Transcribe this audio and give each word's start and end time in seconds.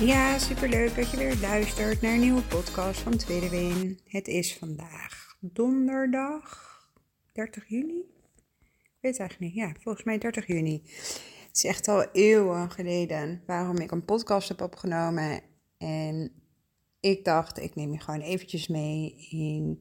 Ja, 0.00 0.38
superleuk 0.38 0.94
dat 0.94 1.10
je 1.10 1.16
weer 1.16 1.38
luistert 1.40 2.00
naar 2.00 2.12
een 2.12 2.20
nieuwe 2.20 2.42
podcast 2.42 3.00
van 3.00 3.16
Tweede 3.16 3.48
Win. 3.48 4.00
Het 4.06 4.28
is 4.28 4.56
vandaag 4.56 5.36
donderdag 5.40 6.70
30 7.32 7.68
juni. 7.68 7.98
Ik 8.58 8.98
weet 9.00 9.12
het 9.12 9.20
eigenlijk 9.20 9.40
niet. 9.40 9.54
Ja, 9.54 9.72
volgens 9.80 10.04
mij 10.04 10.18
30 10.18 10.46
juni. 10.46 10.82
Het 11.46 11.56
is 11.56 11.64
echt 11.64 11.88
al 11.88 12.10
eeuwen 12.12 12.70
geleden 12.70 13.42
waarom 13.46 13.76
ik 13.76 13.90
een 13.90 14.04
podcast 14.04 14.48
heb 14.48 14.60
opgenomen. 14.60 15.40
En 15.78 16.32
ik 17.00 17.24
dacht, 17.24 17.58
ik 17.58 17.74
neem 17.74 17.92
je 17.92 18.00
gewoon 18.00 18.20
eventjes 18.20 18.68
mee 18.68 19.26
in 19.30 19.80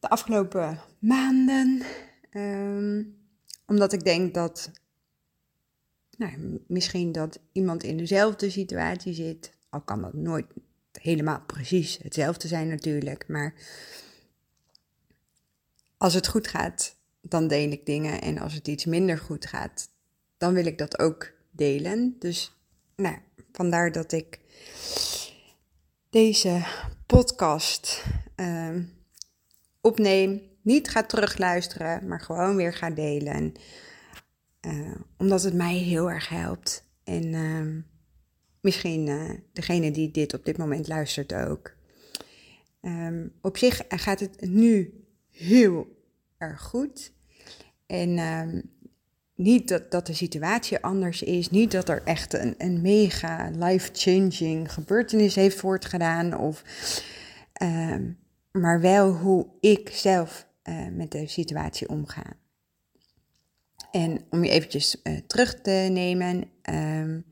de 0.00 0.08
afgelopen 0.08 0.80
maanden. 0.98 1.82
Ehm, 2.30 3.02
omdat 3.66 3.92
ik 3.92 4.04
denk 4.04 4.34
dat 4.34 4.70
nou, 6.18 6.60
misschien 6.66 7.12
dat 7.12 7.38
iemand 7.52 7.82
in 7.82 7.96
dezelfde 7.96 8.50
situatie 8.50 9.14
zit. 9.14 9.52
Al 9.68 9.80
kan 9.80 10.02
dat 10.02 10.14
nooit 10.14 10.46
helemaal 10.92 11.40
precies 11.46 11.98
hetzelfde 12.02 12.48
zijn 12.48 12.68
natuurlijk. 12.68 13.24
Maar 13.28 13.54
als 15.96 16.14
het 16.14 16.26
goed 16.26 16.48
gaat, 16.48 16.96
dan 17.20 17.48
deel 17.48 17.70
ik 17.70 17.86
dingen. 17.86 18.20
En 18.20 18.38
als 18.38 18.54
het 18.54 18.68
iets 18.68 18.84
minder 18.84 19.18
goed 19.18 19.46
gaat, 19.46 19.88
dan 20.38 20.54
wil 20.54 20.66
ik 20.66 20.78
dat 20.78 20.98
ook 20.98 21.32
delen. 21.50 22.16
Dus 22.18 22.56
nou, 22.96 23.16
vandaar 23.52 23.92
dat 23.92 24.12
ik 24.12 24.38
deze 26.10 26.64
podcast 27.06 28.04
uh, 28.36 28.76
opneem. 29.80 30.42
Niet 30.62 30.90
ga 30.90 31.02
terugluisteren, 31.02 32.08
maar 32.08 32.20
gewoon 32.20 32.56
weer 32.56 32.74
ga 32.74 32.90
delen. 32.90 33.54
Uh, 34.66 34.94
omdat 35.16 35.42
het 35.42 35.54
mij 35.54 35.74
heel 35.74 36.10
erg 36.10 36.28
helpt. 36.28 36.84
En 37.04 37.24
uh, 37.24 37.82
misschien 38.60 39.06
uh, 39.06 39.30
degene 39.52 39.90
die 39.90 40.10
dit 40.10 40.34
op 40.34 40.44
dit 40.44 40.56
moment 40.56 40.88
luistert 40.88 41.34
ook. 41.34 41.76
Um, 42.80 43.32
op 43.40 43.56
zich 43.56 43.82
gaat 43.88 44.20
het 44.20 44.40
nu 44.40 45.04
heel 45.30 45.86
erg 46.38 46.62
goed. 46.62 47.12
En 47.86 48.18
ehm, 48.18 48.60
niet 49.34 49.68
dat, 49.68 49.90
dat 49.90 50.06
de 50.06 50.14
situatie 50.14 50.78
anders 50.78 51.22
is. 51.22 51.50
Niet 51.50 51.70
dat 51.70 51.88
er 51.88 52.02
echt 52.04 52.32
een, 52.32 52.54
een 52.58 52.82
mega 52.82 53.50
life-changing 53.50 54.72
gebeurtenis 54.72 55.34
heeft 55.34 55.56
voortgedaan. 55.56 56.38
Of, 56.38 56.62
maar 58.50 58.80
wel 58.80 59.12
hoe 59.12 59.46
ik 59.60 59.88
zelf 59.88 60.46
uh, 60.64 60.88
met 60.88 61.10
de 61.10 61.26
situatie 61.26 61.88
omga. 61.88 62.36
En 63.94 64.24
om 64.30 64.44
je 64.44 64.50
eventjes 64.50 64.96
uh, 65.02 65.18
terug 65.26 65.60
te 65.60 65.70
nemen, 65.70 66.44
um, 66.70 67.24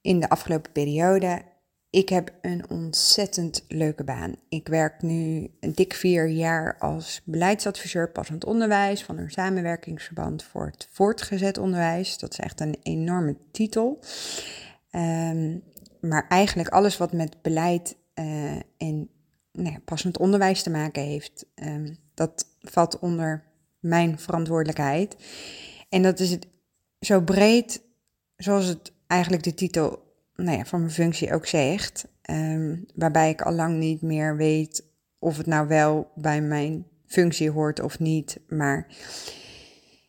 in 0.00 0.20
de 0.20 0.28
afgelopen 0.28 0.72
periode, 0.72 1.42
ik 1.90 2.08
heb 2.08 2.32
een 2.40 2.70
ontzettend 2.70 3.64
leuke 3.68 4.04
baan. 4.04 4.34
Ik 4.48 4.68
werk 4.68 5.02
nu 5.02 5.50
een 5.60 5.74
dik 5.74 5.94
vier 5.94 6.28
jaar 6.28 6.78
als 6.78 7.20
beleidsadviseur 7.24 8.10
passend 8.10 8.44
onderwijs 8.44 9.02
van 9.02 9.18
een 9.18 9.30
samenwerkingsverband 9.30 10.44
voor 10.44 10.66
het 10.66 10.88
voortgezet 10.90 11.58
onderwijs. 11.58 12.18
Dat 12.18 12.32
is 12.32 12.38
echt 12.38 12.60
een 12.60 12.76
enorme 12.82 13.36
titel. 13.52 13.98
Um, 14.90 15.62
maar 16.00 16.26
eigenlijk 16.28 16.68
alles 16.68 16.96
wat 16.96 17.12
met 17.12 17.42
beleid 17.42 17.96
uh, 18.14 18.60
en 18.76 19.08
nou 19.52 19.78
passend 19.78 20.18
onderwijs 20.18 20.62
te 20.62 20.70
maken 20.70 21.02
heeft, 21.02 21.46
um, 21.54 21.96
dat 22.14 22.46
valt 22.60 22.98
onder 22.98 23.50
mijn 23.82 24.18
verantwoordelijkheid. 24.18 25.16
En 25.88 26.02
dat 26.02 26.20
is 26.20 26.30
het 26.30 26.46
zo 27.00 27.20
breed 27.20 27.82
zoals 28.36 28.66
het 28.66 28.92
eigenlijk 29.06 29.42
de 29.42 29.54
titel 29.54 30.02
nou 30.34 30.56
ja, 30.56 30.64
van 30.64 30.80
mijn 30.80 30.92
functie 30.92 31.34
ook 31.34 31.46
zegt. 31.46 32.08
Um, 32.30 32.86
waarbij 32.94 33.30
ik 33.30 33.42
al 33.42 33.52
lang 33.52 33.78
niet 33.78 34.02
meer 34.02 34.36
weet 34.36 34.84
of 35.18 35.36
het 35.36 35.46
nou 35.46 35.68
wel 35.68 36.10
bij 36.14 36.40
mijn 36.40 36.86
functie 37.06 37.50
hoort 37.50 37.80
of 37.80 37.98
niet. 37.98 38.40
Maar 38.48 38.86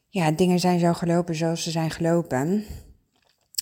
ja, 0.09 0.31
dingen 0.31 0.59
zijn 0.59 0.79
zo 0.79 0.93
gelopen 0.93 1.35
zoals 1.35 1.63
ze 1.63 1.71
zijn 1.71 1.91
gelopen. 1.91 2.63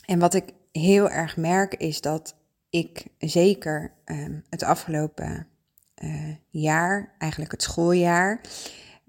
En 0.06 0.20
wat 0.20 0.34
ik 0.34 0.54
heel 0.72 1.10
erg 1.10 1.38
merk 1.38 1.76
is 1.76 2.02
dat 2.02 2.36
ik 2.70 3.06
zeker 3.18 3.94
um, 4.06 4.44
het 4.50 4.64
afgelopen 4.64 5.48
uh, 6.04 6.36
jaar, 6.50 7.16
eigenlijk 7.18 7.52
het 7.52 7.62
schooljaar, 7.62 8.42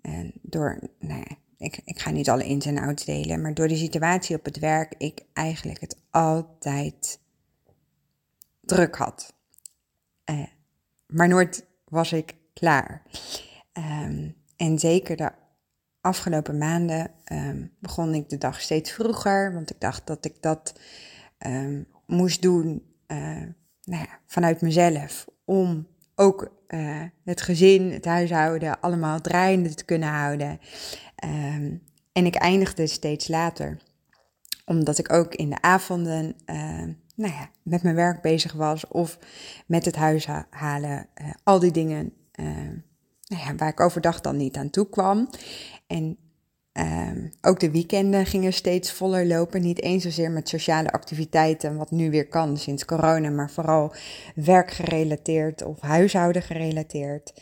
en 0.02 0.32
door, 0.42 0.78
nou 0.98 1.18
ja, 1.18 1.36
ik, 1.56 1.80
ik 1.84 2.00
ga 2.00 2.10
niet 2.10 2.30
alle 2.30 2.44
ins 2.44 2.66
en 2.66 2.78
outs 2.78 3.04
delen, 3.04 3.40
maar 3.42 3.54
door 3.54 3.68
de 3.68 3.76
situatie 3.76 4.36
op 4.36 4.44
het 4.44 4.58
werk, 4.58 4.94
ik 4.98 5.20
eigenlijk 5.32 5.80
het 5.80 5.96
altijd 6.10 7.20
druk 8.60 8.96
had. 8.96 9.34
Uh, 10.30 10.46
maar 11.06 11.28
nooit 11.28 11.66
was 11.84 12.12
ik 12.12 12.34
klaar. 12.52 13.02
Um, 13.72 14.36
en 14.56 14.78
zeker 14.78 15.16
de 15.16 15.32
afgelopen 16.00 16.58
maanden 16.58 17.10
um, 17.32 17.72
begon 17.78 18.14
ik 18.14 18.28
de 18.28 18.38
dag 18.38 18.60
steeds 18.60 18.92
vroeger, 18.92 19.52
want 19.52 19.70
ik 19.70 19.80
dacht 19.80 20.06
dat 20.06 20.24
ik 20.24 20.42
dat 20.42 20.80
um, 21.46 21.86
moest 22.06 22.42
doen 22.42 22.94
uh, 23.06 23.42
nou 23.82 24.02
ja, 24.02 24.20
vanuit 24.26 24.60
mezelf 24.60 25.26
om 25.44 25.86
ook 26.14 26.52
uh, 26.68 27.02
het 27.24 27.42
gezin, 27.42 27.92
het 27.92 28.04
huishouden, 28.04 28.80
allemaal 28.80 29.20
draaiende 29.20 29.74
te 29.74 29.84
kunnen 29.84 30.08
houden. 30.08 30.60
Um, 31.24 31.82
en 32.12 32.26
ik 32.26 32.34
eindigde 32.34 32.86
steeds 32.86 33.28
later, 33.28 33.76
omdat 34.64 34.98
ik 34.98 35.12
ook 35.12 35.34
in 35.34 35.50
de 35.50 35.62
avonden 35.62 36.34
uh, 36.46 36.82
nou 37.14 37.32
ja, 37.32 37.50
met 37.62 37.82
mijn 37.82 37.94
werk 37.94 38.22
bezig 38.22 38.52
was 38.52 38.88
of 38.88 39.18
met 39.66 39.84
het 39.84 39.96
huis 39.96 40.26
halen, 40.50 41.06
uh, 41.22 41.30
al 41.42 41.58
die 41.58 41.72
dingen 41.72 42.12
nou 43.32 43.42
ja, 43.44 43.54
waar 43.54 43.68
ik 43.68 43.80
overdag 43.80 44.20
dan 44.20 44.36
niet 44.36 44.56
aan 44.56 44.70
toe 44.70 44.88
kwam. 44.88 45.28
En 45.86 46.16
Um, 46.78 47.32
ook 47.40 47.60
de 47.60 47.70
weekenden 47.70 48.26
gingen 48.26 48.52
steeds 48.52 48.92
voller 48.92 49.26
lopen. 49.26 49.62
Niet 49.62 49.82
eens 49.82 50.02
zozeer 50.02 50.30
met 50.30 50.48
sociale 50.48 50.92
activiteiten, 50.92 51.76
wat 51.76 51.90
nu 51.90 52.10
weer 52.10 52.28
kan 52.28 52.56
sinds 52.56 52.84
corona, 52.84 53.30
maar 53.30 53.50
vooral 53.50 53.94
werkgerelateerd 54.34 55.62
of 55.64 55.80
huishouden 55.80 56.42
gerelateerd. 56.42 57.32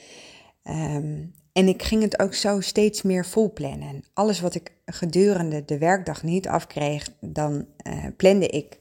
Um, 0.64 1.34
en 1.52 1.68
ik 1.68 1.82
ging 1.82 2.02
het 2.02 2.18
ook 2.20 2.34
zo 2.34 2.60
steeds 2.60 3.02
meer 3.02 3.26
volplannen. 3.26 4.04
Alles 4.12 4.40
wat 4.40 4.54
ik 4.54 4.72
gedurende 4.84 5.64
de 5.64 5.78
werkdag 5.78 6.22
niet 6.22 6.48
afkreeg, 6.48 7.08
dan 7.20 7.66
uh, 7.86 8.04
plande 8.16 8.46
ik 8.46 8.78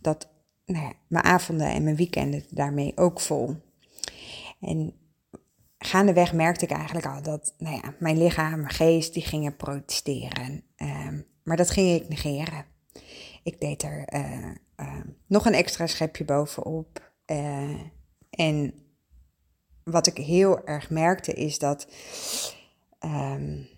dat 0.00 0.28
nou 0.66 0.84
ja, 0.84 0.92
mijn 1.08 1.24
avonden 1.24 1.66
en 1.66 1.82
mijn 1.82 1.96
weekenden 1.96 2.44
daarmee 2.50 2.92
ook 2.96 3.20
vol. 3.20 3.56
En 4.60 4.92
gaandeweg 5.78 6.32
merkte 6.32 6.64
ik 6.64 6.70
eigenlijk 6.70 7.06
al 7.06 7.22
dat 7.22 7.54
nou 7.58 7.74
ja, 7.74 7.94
mijn 7.98 8.18
lichaam, 8.18 8.60
mijn 8.60 8.74
geest, 8.74 9.14
die 9.14 9.22
gingen 9.22 9.56
protesteren. 9.56 10.62
Um, 10.76 11.26
maar 11.42 11.56
dat 11.56 11.70
ging 11.70 12.02
ik 12.02 12.08
negeren. 12.08 12.64
Ik 13.42 13.60
deed 13.60 13.82
er 13.82 14.14
uh, 14.14 14.50
uh, 14.76 15.00
nog 15.26 15.46
een 15.46 15.54
extra 15.54 15.86
schepje 15.86 16.24
bovenop. 16.24 17.12
Uh, 17.26 17.80
en 18.30 18.74
wat 19.84 20.06
ik 20.06 20.16
heel 20.16 20.66
erg 20.66 20.90
merkte 20.90 21.32
is 21.32 21.58
dat 21.58 21.88
um, 23.04 23.68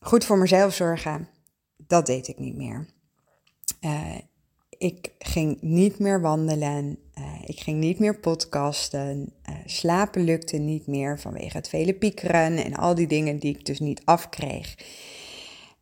goed 0.00 0.24
voor 0.24 0.38
mezelf 0.38 0.74
zorgen, 0.74 1.28
dat 1.76 2.06
deed 2.06 2.28
ik 2.28 2.38
niet 2.38 2.56
meer. 2.56 2.86
Ik 4.78 5.14
ging 5.18 5.60
niet 5.60 5.98
meer 5.98 6.20
wandelen. 6.20 6.98
Uh, 7.18 7.42
ik 7.44 7.60
ging 7.60 7.78
niet 7.78 7.98
meer 7.98 8.18
podcasten. 8.18 9.32
Uh, 9.50 9.56
slapen 9.64 10.24
lukte 10.24 10.56
niet 10.56 10.86
meer 10.86 11.20
vanwege 11.20 11.56
het 11.56 11.68
vele 11.68 11.94
piekeren 11.94 12.64
en 12.64 12.74
al 12.74 12.94
die 12.94 13.06
dingen 13.06 13.38
die 13.38 13.54
ik 13.58 13.66
dus 13.66 13.80
niet 13.80 14.02
afkreeg. 14.04 14.74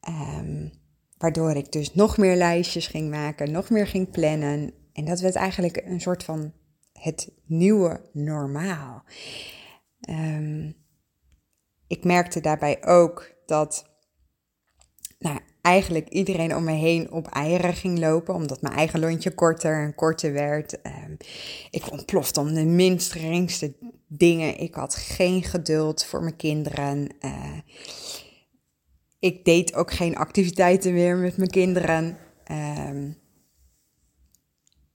Um, 0.09 0.73
waardoor 1.19 1.57
ik 1.57 1.73
dus 1.73 1.95
nog 1.95 2.17
meer 2.17 2.37
lijstjes 2.37 2.87
ging 2.87 3.11
maken, 3.11 3.51
nog 3.51 3.71
meer 3.71 3.87
ging 3.87 4.11
plannen. 4.11 4.73
En 4.93 5.05
dat 5.05 5.21
werd 5.21 5.35
eigenlijk 5.35 5.83
een 5.85 6.01
soort 6.01 6.25
van 6.25 6.53
het 6.93 7.33
nieuwe 7.45 8.01
normaal. 8.13 9.05
Um, 10.09 10.77
ik 11.87 12.05
merkte 12.05 12.41
daarbij 12.41 12.85
ook 12.85 13.35
dat 13.47 13.91
nou, 15.19 15.39
eigenlijk 15.65 16.09
iedereen 16.09 16.57
om 16.57 16.65
me 16.65 16.73
heen 16.73 17.13
op 17.13 17.27
eieren 17.27 17.75
ging 17.75 17.99
lopen, 17.99 18.35
omdat 18.35 18.63
mijn 18.63 18.75
eigen 18.75 19.01
lontje 19.01 19.35
korter 19.35 19.83
en 19.83 19.95
korter 19.95 20.33
werd. 20.33 20.79
Um, 20.87 21.17
ik 21.71 21.91
ontplofte 21.91 22.41
om 22.41 22.55
de 22.55 22.65
minst 22.65 23.13
geringste 23.13 23.75
dingen. 24.07 24.59
Ik 24.59 24.75
had 24.75 24.95
geen 24.95 25.43
geduld 25.43 26.05
voor 26.05 26.23
mijn 26.23 26.37
kinderen. 26.37 27.09
Uh, 27.21 27.59
ik 29.19 29.45
deed 29.45 29.75
ook 29.75 29.93
geen 29.93 30.17
activiteiten 30.17 30.93
meer 30.93 31.17
met 31.17 31.37
mijn 31.37 31.51
kinderen. 31.51 32.19
Um, 32.51 33.19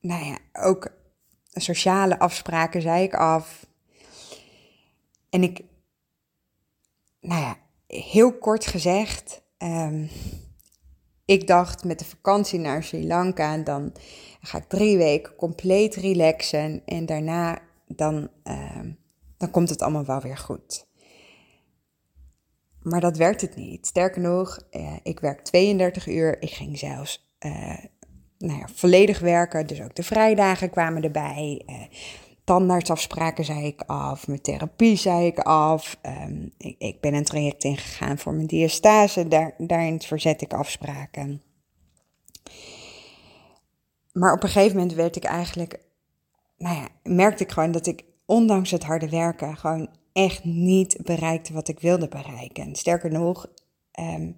nou 0.01 0.25
ja, 0.25 0.37
ook 0.53 0.91
sociale 1.53 2.19
afspraken 2.19 2.81
zei 2.81 3.03
ik 3.03 3.13
af. 3.13 3.65
En 5.29 5.43
ik, 5.43 5.61
nou 7.21 7.41
ja, 7.41 7.57
heel 7.87 8.37
kort 8.37 8.65
gezegd, 8.65 9.41
um, 9.57 10.09
ik 11.29 11.47
dacht 11.47 11.83
met 11.83 11.99
de 11.99 12.05
vakantie 12.05 12.59
naar 12.59 12.83
Sri 12.83 13.07
Lanka, 13.07 13.57
dan 13.57 13.93
ga 14.41 14.57
ik 14.57 14.63
drie 14.63 14.97
weken 14.97 15.35
compleet 15.35 15.95
relaxen 15.95 16.81
en 16.85 17.05
daarna 17.05 17.59
dan, 17.87 18.29
uh, 18.43 18.79
dan 19.37 19.51
komt 19.51 19.69
het 19.69 19.81
allemaal 19.81 20.05
wel 20.05 20.21
weer 20.21 20.37
goed. 20.37 20.87
Maar 22.81 23.01
dat 23.01 23.17
werd 23.17 23.41
het 23.41 23.55
niet. 23.55 23.87
Sterker 23.87 24.21
nog, 24.21 24.59
uh, 24.71 24.93
ik 25.03 25.19
werk 25.19 25.41
32 25.43 26.07
uur. 26.07 26.41
Ik 26.41 26.51
ging 26.51 26.77
zelfs 26.77 27.33
uh, 27.45 27.77
nou 28.37 28.59
ja, 28.59 28.67
volledig 28.73 29.19
werken. 29.19 29.67
Dus 29.67 29.81
ook 29.81 29.95
de 29.95 30.03
vrijdagen 30.03 30.69
kwamen 30.69 31.03
erbij. 31.03 31.65
Tandartsafspraken 32.49 33.45
zei 33.45 33.65
ik 33.65 33.81
af. 33.85 34.27
Mijn 34.27 34.41
therapie 34.41 34.95
zei 34.95 35.25
ik 35.25 35.39
af. 35.39 35.97
Um, 36.01 36.53
ik, 36.57 37.01
ben 37.01 37.13
een 37.13 37.23
traject 37.23 37.63
ingegaan 37.63 38.17
voor 38.17 38.33
mijn 38.33 38.47
diastase. 38.47 39.27
Daar, 39.27 39.53
daarin 39.57 40.01
verzet 40.01 40.41
ik 40.41 40.53
afspraken. 40.53 41.41
Maar 44.11 44.33
op 44.33 44.43
een 44.43 44.49
gegeven 44.49 44.77
moment 44.77 44.95
werd 44.95 45.15
ik 45.15 45.23
eigenlijk... 45.23 45.79
Nou 46.57 46.75
ja, 46.75 46.87
merkte 47.03 47.43
ik 47.43 47.51
gewoon 47.51 47.71
dat 47.71 47.87
ik 47.87 48.03
ondanks 48.25 48.71
het 48.71 48.83
harde 48.83 49.09
werken... 49.09 49.57
gewoon 49.57 49.89
echt 50.13 50.43
niet 50.43 50.97
bereikte 51.03 51.53
wat 51.53 51.67
ik 51.67 51.79
wilde 51.79 52.07
bereiken. 52.07 52.75
Sterker 52.75 53.11
nog, 53.11 53.47
um, 53.99 54.37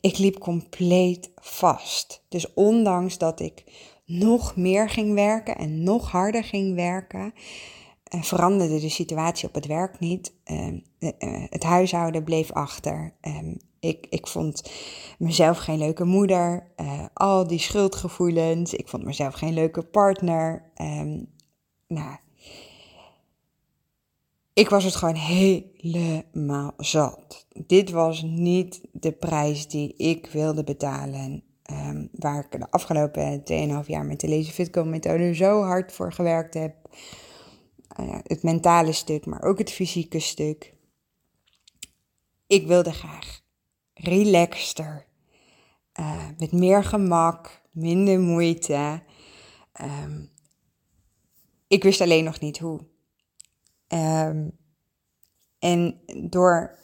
ik 0.00 0.18
liep 0.18 0.38
compleet 0.38 1.30
vast. 1.36 2.24
Dus 2.28 2.54
ondanks 2.54 3.18
dat 3.18 3.40
ik 3.40 3.64
nog 4.06 4.56
meer 4.56 4.90
ging 4.90 5.14
werken 5.14 5.56
en 5.56 5.82
nog 5.82 6.10
harder 6.10 6.44
ging 6.44 6.74
werken, 6.74 7.34
uh, 8.14 8.22
veranderde 8.22 8.80
de 8.80 8.88
situatie 8.88 9.48
op 9.48 9.54
het 9.54 9.66
werk 9.66 9.98
niet. 9.98 10.34
Uh, 10.46 10.66
uh, 10.98 11.10
het 11.50 11.62
huishouden 11.62 12.24
bleef 12.24 12.52
achter. 12.52 13.14
Um, 13.20 13.56
ik, 13.80 14.06
ik 14.10 14.26
vond 14.26 14.70
mezelf 15.18 15.58
geen 15.58 15.78
leuke 15.78 16.04
moeder. 16.04 16.72
al 17.14 17.46
die 17.46 17.58
schuldgevoelens. 17.58 18.74
Ik 18.74 18.88
vond 18.88 19.04
mezelf 19.04 19.34
geen 19.34 19.54
leuke 19.54 19.82
partner. 19.82 20.70
Um, 20.76 21.26
nou, 21.88 22.16
ik 24.56 24.68
was 24.68 24.84
het 24.84 24.94
gewoon 24.94 25.14
helemaal 25.14 26.72
zat. 26.76 27.46
Dit 27.66 27.90
was 27.90 28.22
niet 28.22 28.80
de 28.92 29.12
prijs 29.12 29.68
die 29.68 29.94
ik 29.96 30.26
wilde 30.26 30.64
betalen. 30.64 31.42
Um, 31.70 32.08
waar 32.12 32.44
ik 32.44 32.60
de 32.60 32.70
afgelopen 32.70 33.42
2,5 33.82 33.86
jaar 33.86 34.04
met 34.04 34.20
de 34.20 34.28
Lazy 34.28 34.50
Fit 34.50 34.84
methode 34.84 35.34
zo 35.34 35.62
hard 35.62 35.92
voor 35.92 36.12
gewerkt 36.12 36.54
heb. 36.54 36.74
Uh, 38.00 38.18
het 38.22 38.42
mentale 38.42 38.92
stuk, 38.92 39.26
maar 39.26 39.42
ook 39.42 39.58
het 39.58 39.70
fysieke 39.70 40.18
stuk. 40.18 40.74
Ik 42.46 42.66
wilde 42.66 42.92
graag 42.92 43.40
relaxter, 43.94 45.06
uh, 46.00 46.28
met 46.38 46.52
meer 46.52 46.84
gemak, 46.84 47.62
minder 47.70 48.20
moeite. 48.20 49.02
Um, 49.82 50.30
ik 51.68 51.82
wist 51.82 52.00
alleen 52.00 52.24
nog 52.24 52.40
niet 52.40 52.58
hoe. 52.58 52.86
Um, 53.88 54.58
en 55.58 56.00
door 56.30 56.78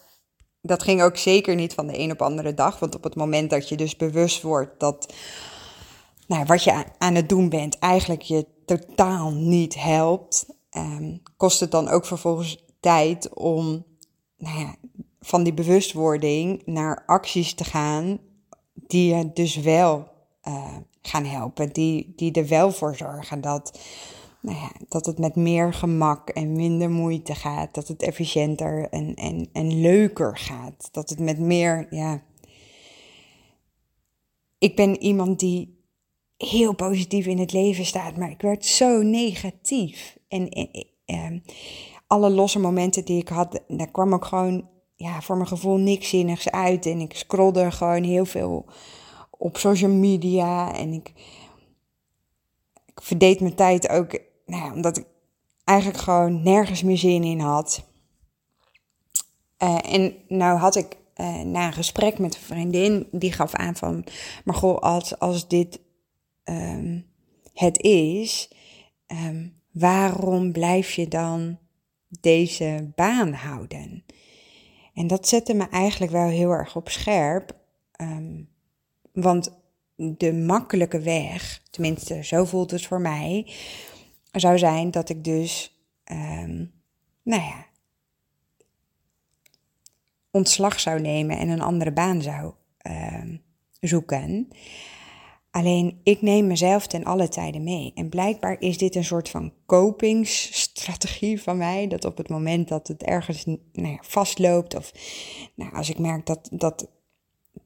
dat 0.63 0.83
ging 0.83 1.03
ook 1.03 1.17
zeker 1.17 1.55
niet 1.55 1.75
van 1.75 1.87
de 1.87 1.99
een 1.99 2.11
op 2.11 2.23
andere 2.23 2.55
dag. 2.55 2.79
Want 2.79 2.95
op 2.95 3.05
het 3.05 3.15
moment 3.15 3.51
dat 3.51 3.69
je 3.69 3.77
dus 3.77 3.97
bewust 3.97 4.43
wordt 4.43 4.81
dat 4.81 5.15
nou, 6.27 6.45
wat 6.45 6.65
je 6.65 6.85
aan 6.99 7.15
het 7.15 7.29
doen 7.29 7.49
bent 7.49 7.79
eigenlijk 7.79 8.23
je 8.23 8.47
totaal 8.65 9.31
niet 9.31 9.75
helpt, 9.83 10.47
um, 10.77 11.23
kost 11.37 11.61
het 11.61 11.71
dan 11.71 11.89
ook 11.89 12.05
vervolgens 12.07 12.65
tijd 12.81 13.35
om 13.35 13.85
nou 14.37 14.59
ja, 14.59 14.75
van 15.21 15.43
die 15.43 15.55
bewustwording 15.55 16.63
naar 16.65 17.03
acties 17.07 17.55
te 17.55 17.65
gaan 17.65 18.19
die 18.75 19.15
je 19.15 19.33
dus 19.33 19.57
wel 19.57 20.09
uh, 20.49 20.77
gaan 21.03 21.25
helpen. 21.25 21.73
Die, 21.73 22.13
die 22.17 22.33
er 22.33 22.49
wel 22.49 22.73
voor 22.73 22.97
zorgen 22.97 23.41
dat 23.41 23.79
nou 24.43 24.57
ja, 24.57 24.71
dat 24.89 25.07
het 25.07 25.19
met 25.19 25.37
meer 25.37 25.75
gemak 25.75 26.29
en 26.29 26.53
minder 26.53 26.91
moeite 26.91 27.35
gaat. 27.35 27.75
Dat 27.75 27.89
het 27.89 28.03
efficiënter 28.03 28.89
en, 28.89 29.15
en, 29.15 29.49
en 29.53 29.81
leuker 29.81 30.39
gaat. 30.39 30.89
Dat 30.93 31.11
het 31.11 31.19
met 31.19 31.39
meer, 31.39 31.87
ja. 31.91 32.23
Ik 34.59 34.77
ben 34.77 35.03
iemand 35.03 35.39
die 35.39 35.81
heel 36.37 36.75
positief 36.75 37.27
in 37.27 37.39
het 37.39 37.53
leven 37.53 37.85
staat, 37.85 38.17
maar 38.17 38.31
ik 38.31 38.41
werd 38.41 38.65
zo 38.65 39.03
negatief. 39.03 40.19
En, 40.29 40.49
ehm, 41.05 41.39
alle 42.07 42.31
losse 42.31 42.59
momenten 42.59 43.05
die 43.05 43.21
ik 43.21 43.29
had, 43.29 43.61
daar 43.69 43.91
kwam 43.91 44.15
ook 44.15 44.25
gewoon, 44.25 44.69
ja, 44.97 45.21
voor 45.21 45.37
mijn 45.37 45.49
gevoel 45.49 45.77
niks 45.77 46.09
zinnigs 46.09 46.51
uit. 46.51 46.87
En 46.87 47.01
ik 47.01 47.17
scrolde 47.17 47.71
gewoon 47.71 48.03
heel 48.03 48.25
veel 48.25 48.67
op 49.31 49.57
social 49.57 49.91
media 49.91 50.75
en 50.75 50.93
ik, 50.93 51.13
ik 52.87 53.03
verdeed 53.03 53.41
mijn 53.41 53.55
tijd 53.55 53.89
ook 53.89 54.19
nou 54.47 54.65
ja, 54.65 54.73
omdat 54.73 54.97
ik 54.97 55.05
eigenlijk 55.65 55.99
gewoon 55.99 56.43
nergens 56.43 56.83
meer 56.83 56.99
zin 56.99 57.25
in 57.25 57.41
had. 57.41 57.87
Uh, 59.59 59.79
en 59.95 60.15
nou 60.29 60.59
had 60.59 60.77
ik 60.77 60.97
uh, 61.17 61.41
na 61.41 61.67
een 61.67 61.73
gesprek 61.73 62.19
met 62.19 62.35
een 62.35 62.41
vriendin, 62.41 63.09
die 63.11 63.33
gaf 63.33 63.55
aan 63.55 63.77
van, 63.77 64.05
maar 64.45 64.55
goh, 64.55 64.79
als, 64.79 65.19
als 65.19 65.49
dit 65.49 65.81
um, 66.45 67.07
het 67.55 67.83
is, 67.83 68.51
um, 69.07 69.61
waarom 69.71 70.53
blijf 70.53 70.93
je 70.93 71.09
dan 71.09 71.59
deze 72.21 72.93
baan 72.95 73.33
houden? 73.33 74.05
En 74.95 75.07
dat 75.07 75.29
zette 75.29 75.55
me 75.55 75.69
eigenlijk 75.69 76.13
wel 76.13 76.29
heel 76.29 76.51
erg 76.51 76.77
op 76.77 76.89
scherp. 76.89 77.57
Um, 78.01 78.49
want 79.13 79.61
de 79.95 80.33
makkelijke 80.33 81.01
weg, 81.01 81.63
tenminste 81.71 82.25
zo 82.25 82.45
voelt 82.45 82.71
het 82.71 82.87
voor 82.87 83.01
mij, 83.01 83.53
zou 84.33 84.59
zijn 84.59 84.91
dat 84.91 85.09
ik 85.09 85.25
dus, 85.25 85.81
um, 86.13 86.73
nou 87.23 87.43
ja, 87.43 87.67
ontslag 90.31 90.81
zou 90.81 91.01
nemen 91.01 91.39
en 91.39 91.49
een 91.49 91.61
andere 91.61 91.93
baan 91.93 92.23
zou 92.23 92.53
um, 92.87 93.43
zoeken. 93.81 94.49
Alleen 95.51 96.01
ik 96.03 96.23
neem 96.23 96.47
mezelf 96.47 96.87
ten 96.87 97.05
alle 97.05 97.29
tijden 97.29 97.65
mee. 97.65 97.93
En 97.95 98.09
blijkbaar 98.09 98.57
is 98.61 98.79
dit 98.79 98.95
een 98.95 99.05
soort 99.05 99.29
van 99.29 99.53
kopingsstrategie 99.67 101.43
van 101.43 101.57
mij. 101.57 101.89
Dat 101.89 102.05
op 102.05 102.17
het 102.17 102.29
moment 102.29 102.69
dat 102.69 102.89
het 102.89 103.03
ergens 103.03 103.45
nou 103.45 103.63
ja, 103.73 103.99
vastloopt, 104.01 104.77
of 104.77 104.93
nou, 105.55 105.75
als 105.75 105.91
ik 105.91 105.99
merk 105.99 106.27
dat, 106.27 106.49
dat 106.53 106.89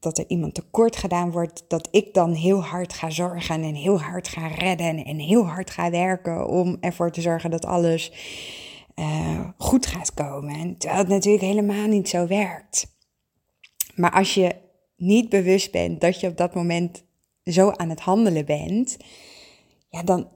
dat 0.06 0.18
er 0.18 0.25
iemand 0.28 0.54
tekort 0.54 0.96
gedaan 0.96 1.30
wordt, 1.30 1.64
dat 1.68 1.88
ik 1.90 2.14
dan 2.14 2.32
heel 2.32 2.64
hard 2.64 2.92
ga 2.92 3.10
zorgen 3.10 3.62
en 3.62 3.75
heel 3.75 4.00
hard 4.00 4.28
ga 4.28 4.46
redden 4.46 5.04
en 5.04 5.18
heel 5.18 5.46
hard 5.46 5.70
ga 5.70 5.90
werken 5.90 6.48
om 6.48 6.76
ervoor 6.80 7.10
te 7.10 7.20
zorgen 7.20 7.50
dat 7.50 7.64
alles 7.64 8.12
uh, 8.94 9.48
goed 9.58 9.86
gaat 9.86 10.14
komen. 10.14 10.78
Terwijl 10.78 11.00
het 11.00 11.08
natuurlijk 11.08 11.44
helemaal 11.44 11.86
niet 11.86 12.08
zo 12.08 12.26
werkt. 12.26 12.96
Maar 13.94 14.10
als 14.10 14.34
je 14.34 14.54
niet 14.96 15.28
bewust 15.28 15.70
bent 15.70 16.00
dat 16.00 16.20
je 16.20 16.28
op 16.28 16.36
dat 16.36 16.54
moment 16.54 17.04
zo 17.44 17.70
aan 17.70 17.90
het 17.90 18.00
handelen 18.00 18.44
bent, 18.44 18.96
ja, 19.88 20.02
dan, 20.02 20.28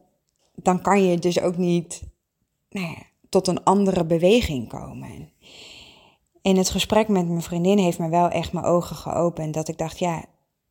dan 0.55 0.83
kan 0.83 1.05
je 1.05 1.19
dus 1.19 1.41
ook 1.41 1.57
niet 1.57 2.03
nou 2.71 2.87
ja, 2.87 3.03
tot 3.29 3.47
een 3.47 3.65
andere 3.65 4.05
beweging 4.05 4.69
komen. 4.69 5.31
En 6.43 6.57
het 6.57 6.71
gesprek 6.71 7.09
met 7.09 7.29
mijn 7.29 7.43
vriendin 7.43 7.79
heeft 7.79 7.99
me 7.99 8.09
wel 8.09 8.29
echt 8.29 8.53
mijn 8.53 8.65
ogen 8.65 8.97
geopend. 8.97 9.55
Dat 9.55 9.69
ik 9.69 9.79
dacht, 9.79 9.99
ja, 9.99 10.25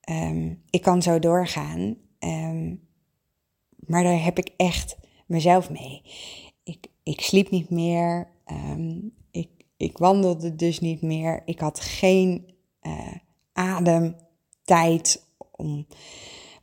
um, 0.10 0.64
ik 0.70 0.82
kan 0.82 1.02
zo 1.02 1.20
doorgaan. 1.20 1.96
Um, 2.20 2.88
maar 3.76 4.04
daar 4.04 4.24
heb 4.24 4.38
ik 4.38 4.54
echt 4.58 4.98
mezelf 5.26 5.70
mee. 5.70 6.02
Ik, 6.64 6.88
ik 7.04 7.22
sliep 7.22 7.50
niet 7.50 7.70
meer. 7.70 8.28
Um, 8.52 9.14
ik, 9.32 9.50
ik 9.78 9.98
wandelde 9.98 10.56
dus 10.56 10.80
niet 10.80 11.02
meer. 11.02 11.42
Ik 11.46 11.60
had 11.60 11.80
geen 11.80 12.56
uh, 12.82 13.16
ademtijd 13.54 15.26
om 15.52 15.88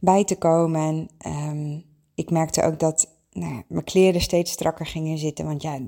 bij 0.01 0.25
te 0.25 0.37
komen. 0.37 1.09
ik 2.15 2.31
merkte 2.31 2.63
ook 2.63 2.79
dat 2.79 3.15
nou, 3.31 3.63
mijn 3.69 3.85
kleren 3.85 4.21
steeds 4.21 4.53
strakker 4.53 4.87
gingen 4.87 5.19
zitten. 5.19 5.45
Want 5.45 5.63
ja, 5.63 5.79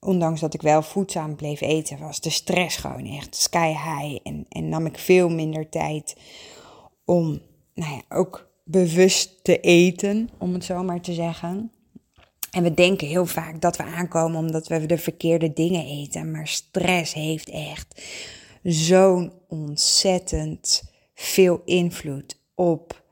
ondanks 0.00 0.40
dat 0.40 0.54
ik 0.54 0.62
wel 0.62 0.82
voedzaam 0.82 1.36
bleef 1.36 1.60
eten, 1.60 1.98
was 1.98 2.20
de 2.20 2.30
stress 2.30 2.76
gewoon 2.76 3.06
echt 3.06 3.36
sky 3.36 3.68
high. 3.68 4.20
En, 4.22 4.46
en 4.48 4.68
nam 4.68 4.86
ik 4.86 4.98
veel 4.98 5.28
minder 5.28 5.68
tijd 5.68 6.16
om 7.04 7.40
nou 7.74 7.92
ja, 7.92 8.16
ook 8.16 8.50
bewust 8.64 9.44
te 9.44 9.60
eten, 9.60 10.28
om 10.38 10.52
het 10.52 10.64
zo 10.64 10.82
maar 10.82 11.00
te 11.00 11.12
zeggen. 11.12 11.72
En 12.50 12.62
we 12.62 12.74
denken 12.74 13.06
heel 13.06 13.26
vaak 13.26 13.60
dat 13.60 13.76
we 13.76 13.82
aankomen 13.82 14.38
omdat 14.38 14.68
we 14.68 14.86
de 14.86 14.98
verkeerde 14.98 15.52
dingen 15.52 15.84
eten. 15.86 16.30
Maar 16.30 16.48
stress 16.48 17.14
heeft 17.14 17.48
echt 17.48 18.02
zo'n 18.62 19.32
ontzettend 19.48 20.82
veel 21.14 21.62
invloed 21.64 22.40
op 22.54 23.04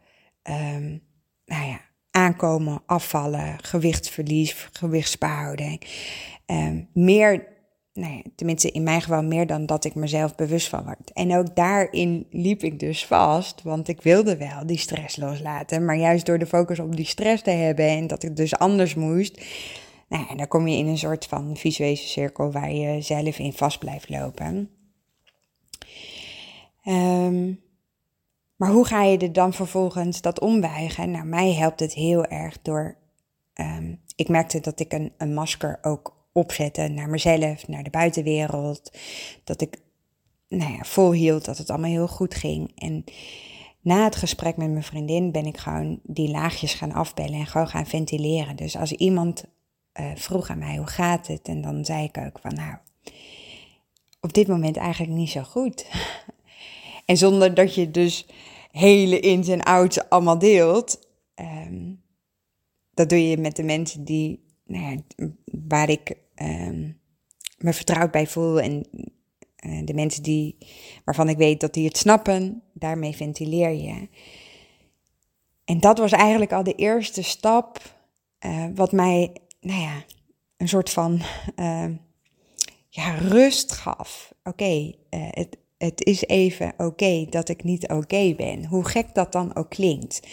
um, 0.43 1.03
nou 1.45 1.67
ja, 1.67 1.81
aankomen, 2.19 2.83
afvallen, 2.87 3.57
gewichtsverlies, 3.63 4.69
gewichtsbehouding. 4.73 5.83
Um, 6.47 6.89
meer, 6.93 7.47
nou 7.93 8.23
tenminste 8.35 8.71
in 8.71 8.83
mijn 8.83 9.03
geval 9.03 9.23
meer 9.23 9.47
dan 9.47 9.67
dat 9.67 9.85
ik 9.85 9.95
mezelf 9.95 10.35
bewust 10.35 10.69
van 10.69 10.85
word. 10.85 11.13
En 11.13 11.37
ook 11.37 11.57
daarin 11.57 12.27
liep 12.31 12.63
ik 12.63 12.79
dus 12.79 13.07
vast, 13.07 13.63
want 13.63 13.89
ik 13.89 14.03
wilde 14.03 14.37
wel 14.37 14.67
die 14.67 14.79
stress 14.79 15.17
loslaten. 15.17 15.85
Maar 15.85 15.97
juist 15.97 16.27
door 16.27 16.39
de 16.39 16.47
focus 16.47 16.79
op 16.79 16.97
die 16.97 17.07
stress 17.07 17.43
te 17.43 17.51
hebben 17.51 17.89
en 17.89 18.07
dat 18.07 18.23
ik 18.23 18.37
dus 18.37 18.59
anders 18.59 18.95
moest. 18.95 19.41
Nou 20.09 20.37
dan 20.37 20.49
kom 20.49 20.69
je 20.69 20.77
in 20.77 20.87
een 20.87 20.99
soort 20.99 21.27
van 21.27 21.57
visuele 21.57 21.97
cirkel 21.97 22.53
waar 22.53 22.73
je 22.73 23.01
zelf 23.01 23.39
in 23.39 23.53
vast 23.53 23.79
blijft 23.79 24.09
lopen. 24.09 24.71
Um, 26.85 27.61
maar 28.59 28.71
hoe 28.71 28.87
ga 28.87 29.03
je 29.03 29.19
er 29.19 29.33
dan 29.33 29.53
vervolgens 29.53 30.21
dat 30.21 30.41
ombuigen? 30.41 31.11
Nou, 31.11 31.25
mij 31.25 31.53
helpt 31.53 31.81
het 31.81 31.93
heel 31.93 32.25
erg 32.25 32.59
door. 32.63 32.97
Um, 33.55 34.01
ik 34.17 34.29
merkte 34.29 34.61
dat 34.61 34.81
ik 34.81 34.93
een, 34.93 35.13
een 35.17 35.35
masker 35.35 35.79
ook 35.83 36.17
opzette 36.33 36.89
naar 36.89 37.09
mezelf, 37.09 37.69
naar 37.69 37.83
de 37.83 37.91
buitenwereld. 37.91 38.93
Dat 39.45 39.61
ik 39.61 39.81
nou 40.49 40.73
ja, 40.73 40.83
volhield 40.83 41.45
dat 41.45 41.59
het 41.59 41.71
allemaal 41.71 41.91
heel 41.91 42.09
goed 42.09 42.35
ging. 42.35 42.73
En 42.75 43.05
na 43.81 44.05
het 44.05 44.17
gesprek 44.17 44.57
met 44.57 44.71
mijn 44.71 44.83
vriendin 44.83 45.33
ben 45.33 45.47
ik 45.47 45.57
gewoon 45.57 46.01
die 46.03 46.31
laagjes 46.31 46.75
gaan 46.75 46.93
afbellen 46.93 47.39
en 47.39 47.47
gewoon 47.47 47.69
gaan 47.69 47.87
ventileren. 47.87 48.57
Dus 48.57 48.77
als 48.77 48.93
iemand 48.93 49.45
uh, 50.01 50.11
vroeg 50.15 50.49
aan 50.49 50.59
mij 50.59 50.77
hoe 50.77 50.87
gaat 50.87 51.27
het, 51.27 51.49
en 51.49 51.61
dan 51.61 51.85
zei 51.85 52.05
ik 52.05 52.19
ook 52.19 52.39
van 52.39 52.55
nou, 52.55 52.77
op 54.21 54.33
dit 54.33 54.49
moment 54.49 54.77
eigenlijk 54.77 55.13
niet 55.13 55.31
zo 55.31 55.43
goed. 55.43 55.87
En 57.09 57.17
zonder 57.17 57.55
dat 57.55 57.75
je 57.75 57.91
dus 57.91 58.27
hele 58.71 59.21
ins 59.21 59.49
en 59.49 59.63
outs 59.63 60.09
allemaal 60.09 60.39
deelt. 60.39 61.09
Um, 61.35 62.03
dat 62.95 63.09
doe 63.09 63.29
je 63.29 63.37
met 63.37 63.57
de 63.57 63.63
mensen 63.63 64.05
die, 64.05 64.45
nou 64.65 64.85
ja, 64.85 65.27
waar 65.67 65.89
ik 65.89 66.17
um, 66.43 67.01
me 67.59 67.73
vertrouwd 67.73 68.11
bij 68.11 68.27
voel. 68.27 68.61
En 68.61 68.87
uh, 69.67 69.85
de 69.85 69.95
mensen 69.95 70.23
die, 70.23 70.57
waarvan 71.05 71.29
ik 71.29 71.37
weet 71.37 71.61
dat 71.61 71.75
die 71.75 71.87
het 71.87 71.97
snappen, 71.97 72.63
daarmee 72.73 73.17
ventileer 73.17 73.73
je. 73.73 74.09
En 75.65 75.81
dat 75.81 75.99
was 75.99 76.13
eigenlijk 76.13 76.53
al 76.53 76.63
de 76.63 76.75
eerste 76.75 77.23
stap 77.23 77.95
uh, 78.47 78.67
wat 78.75 78.93
mij, 78.93 79.33
nou 79.61 79.81
ja, 79.81 80.05
een 80.57 80.69
soort 80.69 80.91
van 80.91 81.21
uh, 81.57 81.89
ja, 82.89 83.15
rust 83.15 83.73
gaf. 83.73 84.35
Oké, 84.43 84.93
het, 85.11 85.59
het 85.79 86.05
is 86.05 86.27
even 86.27 86.75
oké 86.77 87.27
dat 87.31 87.49
ik 87.49 87.65
niet 87.65 87.89
oké 87.89 88.35
ben. 88.35 88.65
Hoe 88.65 88.85
gek 88.85 89.15
dat 89.15 89.33
dan 89.33 89.57
ook 89.57 89.71
klinkt. 89.71 90.27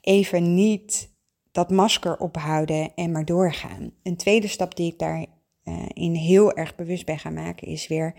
Even 0.00 0.54
niet 0.54 1.14
dat 1.52 1.70
masker 1.70 2.18
ophouden 2.18 2.94
en 2.94 3.12
maar 3.12 3.24
doorgaan. 3.24 3.92
Een 4.02 4.16
tweede 4.16 4.48
stap 4.48 4.76
die 4.76 4.92
ik 4.92 4.98
daarin 4.98 5.28
uh, 5.64 6.18
heel 6.18 6.52
erg 6.52 6.74
bewust 6.74 7.04
ben 7.06 7.18
gaan 7.18 7.34
maken 7.34 7.66
is 7.66 7.86
weer 7.86 8.14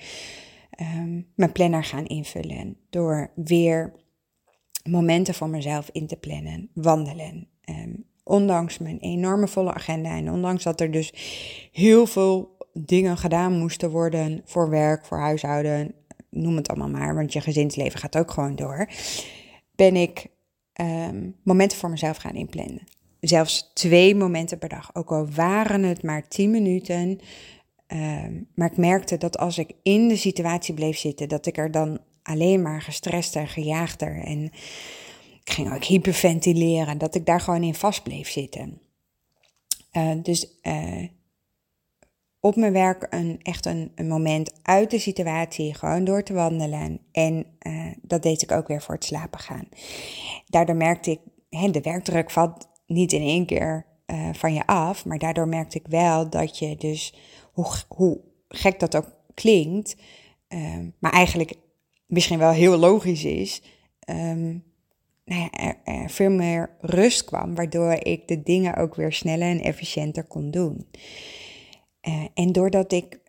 um, 0.82 1.28
mijn 1.36 1.52
planner 1.52 1.84
gaan 1.84 2.06
invullen. 2.06 2.78
Door 2.90 3.32
weer 3.36 3.94
momenten 4.84 5.34
voor 5.34 5.50
mezelf 5.50 5.90
in 5.92 6.08
te 6.08 6.16
plannen, 6.16 6.70
wandelen. 6.74 7.48
Um, 7.70 8.06
ondanks 8.24 8.78
mijn 8.78 9.00
enorme 9.00 9.48
volle 9.48 9.74
agenda 9.74 10.10
en 10.10 10.32
ondanks 10.32 10.64
dat 10.64 10.82
er 10.82 10.92
dus 10.92 11.14
heel 11.72 12.06
veel 12.06 12.58
dingen 12.74 13.18
gedaan 13.18 13.58
moesten 13.58 13.90
worden 13.90 14.42
voor 14.46 14.70
werk, 14.70 15.06
voor 15.06 15.20
huishouden, 15.20 15.96
noem 16.30 16.56
het 16.56 16.68
allemaal 16.68 16.90
maar, 16.90 17.16
want 17.16 17.34
je 17.34 17.42
gezinsleven 17.42 18.00
gaat 18.00 18.18
ook 18.18 18.32
gewoon 18.32 18.56
door, 18.56 18.90
ben 19.76 19.96
ik 19.96 20.28
um, 20.82 21.36
momenten 21.44 21.78
voor 21.78 21.90
mezelf 21.90 22.18
gaan 22.18 22.36
inplannen. 22.36 22.84
Zelfs 23.20 23.72
twee 23.74 24.16
momenten 24.16 24.58
per 24.58 24.70
dag, 24.70 24.96
ook 24.96 25.12
al 25.12 25.30
waren 25.30 25.84
het 25.84 26.04
maar 26.04 26.28
tien 26.28 26.52
minuten. 26.52 27.20
Um, 27.88 28.48
maar 28.56 28.72
ik 28.72 28.78
merkte 28.78 29.18
dat 29.18 29.38
als 29.38 29.58
ik 29.58 29.72
in 29.84 30.08
de 30.08 30.16
situatie 30.16 30.74
bleef 30.74 30.98
zitten, 30.98 31.30
dat 31.30 31.46
ik 31.46 31.58
er 31.58 31.72
dan 31.72 32.00
alleen 32.24 32.62
maar 32.62 32.82
gestrester, 32.82 33.48
gejaagder 33.48 34.24
en 34.24 34.44
ik 35.44 35.54
ging 35.54 35.74
ook 35.74 35.84
hyperventileren, 35.84 36.98
dat 36.98 37.16
ik 37.16 37.26
daar 37.26 37.42
gewoon 37.42 37.64
in 37.64 37.76
vast 37.76 38.04
bleef 38.04 38.30
zitten. 38.30 38.82
Uh, 39.94 40.12
dus 40.24 40.48
uh, 40.64 41.08
op 42.40 42.56
mijn 42.56 42.74
werk 42.74 43.08
een, 43.10 43.40
echt 43.42 43.66
een, 43.66 43.92
moment 44.08 44.54
uit 44.62 44.92
de 44.92 45.00
situatie, 45.00 45.74
gewoon 45.74 46.04
door 46.04 46.24
te 46.24 46.34
wandelen. 46.34 47.00
En 47.12 47.46
uh, 47.68 47.86
dat 48.02 48.24
deed 48.24 48.42
ik 48.42 48.52
ook 48.52 48.68
weer 48.68 48.82
voor 48.82 48.96
het 48.96 49.04
slapen 49.04 49.40
gaan. 49.40 49.68
Daardoor 50.46 50.76
merkte 50.76 51.12
ik, 51.12 51.20
hè, 51.50 51.72
de 51.72 51.82
werkdruk 51.82 52.32
valt 52.32 52.68
niet 52.86 53.14
in 53.14 53.22
één 53.22 53.46
keer 53.46 53.86
uh, 54.08 54.30
van 54.34 54.54
je 54.54 54.68
af, 54.68 55.06
maar 55.06 55.18
daardoor 55.18 55.48
merkte 55.48 55.78
ik 55.78 55.88
wel 55.88 56.30
dat 56.30 56.60
je 56.60 56.76
dus, 56.76 57.14
hoe, 57.52 57.66
hoe 57.88 58.20
gek 58.48 58.80
dat 58.80 58.96
ook 58.96 59.16
klinkt, 59.34 59.96
uh, 60.50 60.78
maar 61.00 61.12
eigenlijk 61.12 61.54
misschien 62.06 62.40
wel 62.40 62.52
heel 62.52 62.78
logisch 62.78 63.24
is, 63.24 63.62
um, 64.10 64.64
nou 65.26 65.42
ja, 65.42 65.52
er, 65.52 65.78
er 65.84 66.10
veel 66.10 66.30
meer 66.30 66.76
rust 66.80 67.24
kwam, 67.24 67.56
waardoor 67.56 67.92
ik 67.92 68.28
de 68.28 68.44
dingen 68.44 68.76
ook 68.76 68.96
weer 68.96 69.14
sneller 69.14 69.48
en 69.48 69.62
efficiënter 69.62 70.24
kon 70.24 70.52
doen. 70.52 70.88
Uh, 72.02 72.26
en 72.34 72.52
doordat 72.52 72.92
ik 72.92 73.20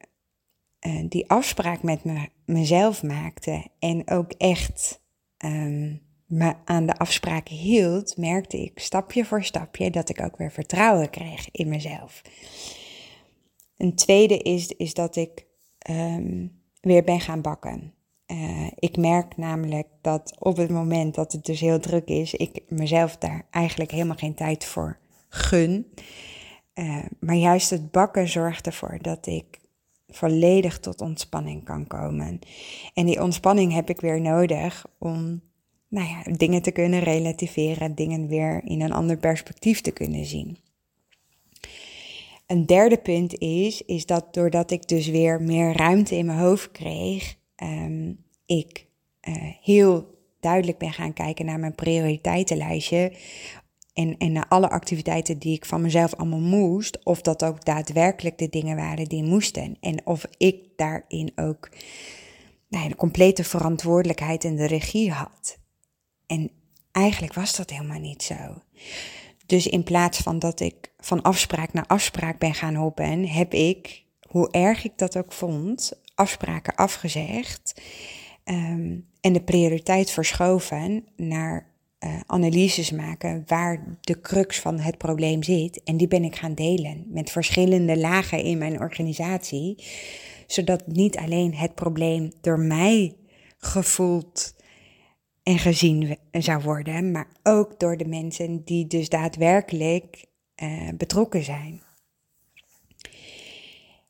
uh, 0.87 1.09
die 1.09 1.31
afspraak 1.31 1.83
met 1.83 2.05
me, 2.05 2.29
mezelf 2.45 3.03
maakte 3.03 3.67
en 3.79 4.11
ook 4.11 4.33
echt 4.33 5.03
um, 5.45 6.03
me 6.27 6.55
aan 6.65 6.87
de 6.87 6.97
afspraak 6.97 7.49
hield, 7.49 8.17
merkte 8.17 8.63
ik 8.63 8.79
stapje 8.79 9.25
voor 9.25 9.45
stapje 9.45 9.91
dat 9.91 10.09
ik 10.09 10.21
ook 10.21 10.37
weer 10.37 10.53
vertrouwen 10.53 11.11
kreeg 11.11 11.51
in 11.51 11.69
mezelf. 11.69 12.23
Een 13.77 13.95
tweede 13.95 14.39
is, 14.39 14.69
is 14.69 14.95
dat 14.95 15.17
ik 15.17 15.47
um, 15.91 16.63
weer 16.81 17.05
ben 17.05 17.21
gaan 17.21 17.41
bakken. 17.41 17.95
Uh, 18.27 18.67
ik 18.75 18.97
merk 18.97 19.37
namelijk 19.37 19.87
dat 20.01 20.37
op 20.39 20.57
het 20.57 20.71
moment 20.71 21.15
dat 21.15 21.33
het 21.33 21.45
dus 21.45 21.61
heel 21.61 21.81
druk 21.81 22.09
is, 22.09 22.35
ik 22.35 22.63
mezelf 22.69 23.17
daar 23.17 23.47
eigenlijk 23.51 23.91
helemaal 23.91 24.17
geen 24.17 24.35
tijd 24.35 24.65
voor 24.65 24.99
gun. 25.29 25.87
Uh, 26.79 27.05
maar 27.21 27.37
juist 27.37 27.71
het 27.71 27.91
bakken 27.91 28.29
zorgt 28.29 28.67
ervoor 28.67 28.99
dat 29.01 29.27
ik 29.27 29.61
volledig 30.09 30.79
tot 30.79 31.01
ontspanning 31.01 31.65
kan 31.65 31.87
komen. 31.87 32.39
En 32.95 33.07
die 33.07 33.23
ontspanning 33.23 33.73
heb 33.73 33.91
ik 33.91 34.01
weer 34.01 34.21
nodig 34.21 34.87
om 34.99 35.41
nou 35.89 36.09
ja, 36.09 36.23
dingen 36.37 36.63
te 36.63 36.71
kunnen 36.71 37.01
relativeren, 37.01 37.95
dingen 37.95 38.27
weer 38.27 38.65
in 38.65 38.81
een 38.81 38.93
ander 38.93 39.17
perspectief 39.17 39.81
te 39.81 39.91
kunnen 39.91 40.25
zien. 40.25 40.59
Een 42.47 42.67
derde 42.67 42.99
punt 42.99 43.39
is, 43.39 43.83
is 43.83 44.07
dat 44.07 44.35
doordat 44.35 44.71
ik 44.71 44.89
dus 44.89 45.07
weer 45.07 45.43
meer 45.43 45.77
ruimte 45.77 46.17
in 46.17 46.27
mijn 46.27 46.39
hoofd 46.39 46.71
kreeg, 46.71 47.37
um, 47.63 48.25
ik 48.47 48.87
uh, 49.29 49.35
heel 49.63 50.19
duidelijk 50.41 50.79
ben 50.79 50.93
gaan 50.93 51.13
kijken 51.13 51.47
naar 51.47 51.59
mijn 51.59 51.75
prioriteitenlijstje 51.75 53.13
en, 53.99 54.17
en 54.19 54.33
naar 54.33 54.49
alle 54.49 54.71
activiteiten 54.71 55.38
die 55.38 55.55
ik 55.55 55.64
van 55.64 55.81
mezelf 55.81 56.14
allemaal 56.14 56.40
moest, 56.40 57.05
of 57.05 57.21
dat 57.21 57.45
ook 57.45 57.64
daadwerkelijk 57.64 58.38
de 58.38 58.49
dingen 58.49 58.76
waren 58.76 59.05
die 59.05 59.23
moesten. 59.23 59.76
En 59.81 60.07
of 60.07 60.26
ik 60.37 60.64
daarin 60.76 61.33
ook 61.37 61.71
nou 62.69 62.88
de 62.88 62.97
complete 62.97 63.45
verantwoordelijkheid 63.45 64.45
en 64.45 64.57
de 64.57 64.67
regie 64.67 65.12
had. 65.12 65.59
En 66.26 66.50
eigenlijk 66.93 67.35
was 67.35 67.57
dat 67.57 67.71
helemaal 67.71 68.00
niet 68.00 68.23
zo. 68.23 68.62
Dus 69.47 69.67
in 69.67 69.83
plaats 69.83 70.19
van 70.19 70.38
dat 70.38 70.61
ik 70.61 70.93
van 70.99 71.23
afspraak 71.23 71.73
naar 71.73 71.87
afspraak 71.87 72.38
ben 72.38 72.55
gaan 72.55 72.75
hoppen, 72.75 73.28
heb 73.28 73.55
ik, 73.55 74.05
hoe 74.28 74.50
erg 74.50 74.85
ik 74.85 74.93
dat 74.99 75.17
ook 75.17 75.33
vond, 75.33 76.00
afspraken 76.14 76.75
afgezegd. 76.75 77.83
Um, 78.45 79.09
en 79.21 79.33
de 79.33 79.43
prioriteit 79.43 80.11
verschoven 80.11 81.05
naar 81.17 81.78
uh, 82.05 82.21
analyses 82.26 82.90
maken 82.90 83.43
waar 83.47 83.99
de 84.00 84.21
crux 84.21 84.61
van 84.61 84.78
het 84.78 84.99
probleem 84.99 85.43
zit. 85.43 85.83
En 85.83 85.97
die 85.97 86.09
ben 86.09 86.25
ik 86.25 86.37
gaan 86.37 86.55
delen 86.55 87.05
met 87.09 87.31
verschillende 87.31 87.97
lagen 87.97 88.43
in 88.43 88.59
mijn 88.59 88.81
organisatie. 88.81 89.85
Zodat 90.47 90.87
niet 90.87 91.17
alleen 91.17 91.55
het 91.55 91.75
probleem 91.75 92.33
door 92.40 92.59
mij 92.59 93.17
gevoeld 93.59 94.55
en 95.43 95.59
gezien 95.59 96.17
zou 96.31 96.62
worden, 96.62 97.11
maar 97.11 97.28
ook 97.43 97.81
door 97.81 97.97
de 97.97 98.09
mensen 98.09 98.64
die 98.64 98.87
dus 98.87 99.09
daadwerkelijk 99.09 100.25
uh, 100.62 100.88
betrokken 100.95 101.45
zijn. 101.45 101.83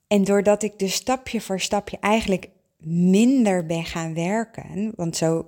En 0.06 0.24
doordat 0.24 0.62
ik 0.62 0.78
dus 0.78 0.94
stapje 0.94 1.40
voor 1.40 1.60
stapje 1.60 1.98
eigenlijk 2.00 2.48
minder 2.86 3.66
ben 3.66 3.84
gaan 3.84 4.14
werken, 4.14 4.92
want 4.96 5.16
zo, 5.16 5.46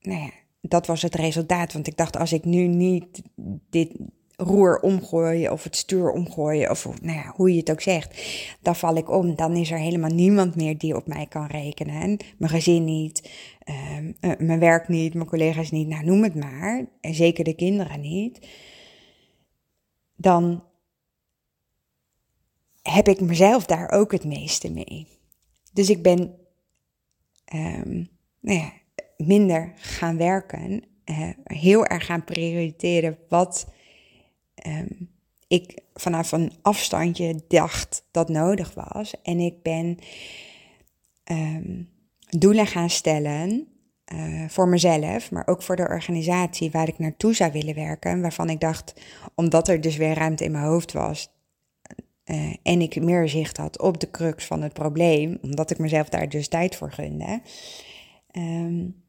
nou 0.00 0.20
ja, 0.20 0.30
dat 0.68 0.86
was 0.86 1.02
het 1.02 1.14
resultaat. 1.14 1.72
Want 1.72 1.86
ik 1.86 1.96
dacht, 1.96 2.16
als 2.16 2.32
ik 2.32 2.44
nu 2.44 2.66
niet 2.66 3.22
dit 3.70 3.90
roer 4.36 4.80
omgooien 4.80 5.52
of 5.52 5.64
het 5.64 5.76
stuur 5.76 6.10
omgooien 6.10 6.70
of 6.70 6.84
nou 7.00 7.16
ja, 7.16 7.32
hoe 7.36 7.50
je 7.50 7.58
het 7.58 7.70
ook 7.70 7.80
zegt, 7.80 8.22
dan 8.60 8.76
val 8.76 8.96
ik 8.96 9.10
om. 9.10 9.36
Dan 9.36 9.56
is 9.56 9.70
er 9.70 9.78
helemaal 9.78 10.10
niemand 10.10 10.56
meer 10.56 10.78
die 10.78 10.96
op 10.96 11.06
mij 11.06 11.26
kan 11.26 11.46
rekenen. 11.46 12.16
Mijn 12.38 12.52
gezin 12.52 12.84
niet, 12.84 13.30
ehm, 13.58 14.12
eh, 14.20 14.30
mijn 14.38 14.58
werk 14.58 14.88
niet, 14.88 15.14
mijn 15.14 15.26
collega's 15.26 15.70
niet, 15.70 15.88
nou 15.88 16.04
noem 16.04 16.22
het 16.22 16.34
maar. 16.34 16.86
En 17.00 17.14
zeker 17.14 17.44
de 17.44 17.54
kinderen 17.54 18.00
niet. 18.00 18.48
Dan 20.16 20.62
heb 22.82 23.08
ik 23.08 23.20
mezelf 23.20 23.64
daar 23.64 23.90
ook 23.90 24.12
het 24.12 24.24
meeste 24.24 24.72
mee. 24.72 25.06
Dus 25.72 25.90
ik 25.90 26.02
ben 26.02 26.18
um, 27.54 28.08
nou 28.40 28.58
ja, 28.58 28.72
minder 29.16 29.72
gaan 29.76 30.16
werken, 30.16 30.82
uh, 31.04 31.28
heel 31.44 31.86
erg 31.86 32.06
gaan 32.06 32.24
prioriteren 32.24 33.18
wat 33.28 33.66
um, 34.66 35.10
ik 35.48 35.80
vanaf 35.94 36.32
een 36.32 36.52
afstandje 36.62 37.40
dacht 37.48 38.06
dat 38.10 38.28
nodig 38.28 38.74
was. 38.74 39.14
En 39.22 39.40
ik 39.40 39.62
ben 39.62 39.98
um, 41.24 41.88
doelen 42.28 42.66
gaan 42.66 42.90
stellen 42.90 43.68
uh, 44.12 44.48
voor 44.48 44.68
mezelf, 44.68 45.30
maar 45.30 45.46
ook 45.46 45.62
voor 45.62 45.76
de 45.76 45.88
organisatie 45.88 46.70
waar 46.70 46.88
ik 46.88 46.98
naartoe 46.98 47.34
zou 47.34 47.52
willen 47.52 47.74
werken. 47.74 48.20
Waarvan 48.20 48.50
ik 48.50 48.60
dacht, 48.60 48.94
omdat 49.34 49.68
er 49.68 49.80
dus 49.80 49.96
weer 49.96 50.14
ruimte 50.14 50.44
in 50.44 50.52
mijn 50.52 50.64
hoofd 50.64 50.92
was. 50.92 51.34
Uh, 52.24 52.54
en 52.62 52.80
ik 52.80 53.02
meer 53.02 53.28
zicht 53.28 53.56
had 53.56 53.80
op 53.80 54.00
de 54.00 54.10
crux 54.10 54.44
van 54.44 54.62
het 54.62 54.72
probleem, 54.72 55.38
omdat 55.42 55.70
ik 55.70 55.78
mezelf 55.78 56.08
daar 56.08 56.28
dus 56.28 56.48
tijd 56.48 56.76
voor 56.76 56.92
gunde, 56.92 57.40
um, 58.32 59.04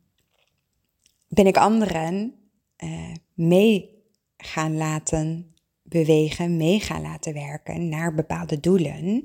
ben 1.27 1.47
ik 1.47 1.57
anderen 1.57 2.33
uh, 2.83 3.11
mee 3.33 3.95
gaan 4.37 4.77
laten 4.77 5.55
bewegen, 5.81 6.57
mee 6.57 6.79
gaan 6.79 7.01
laten 7.01 7.33
werken 7.33 7.89
naar 7.89 8.13
bepaalde 8.13 8.59
doelen. 8.59 9.23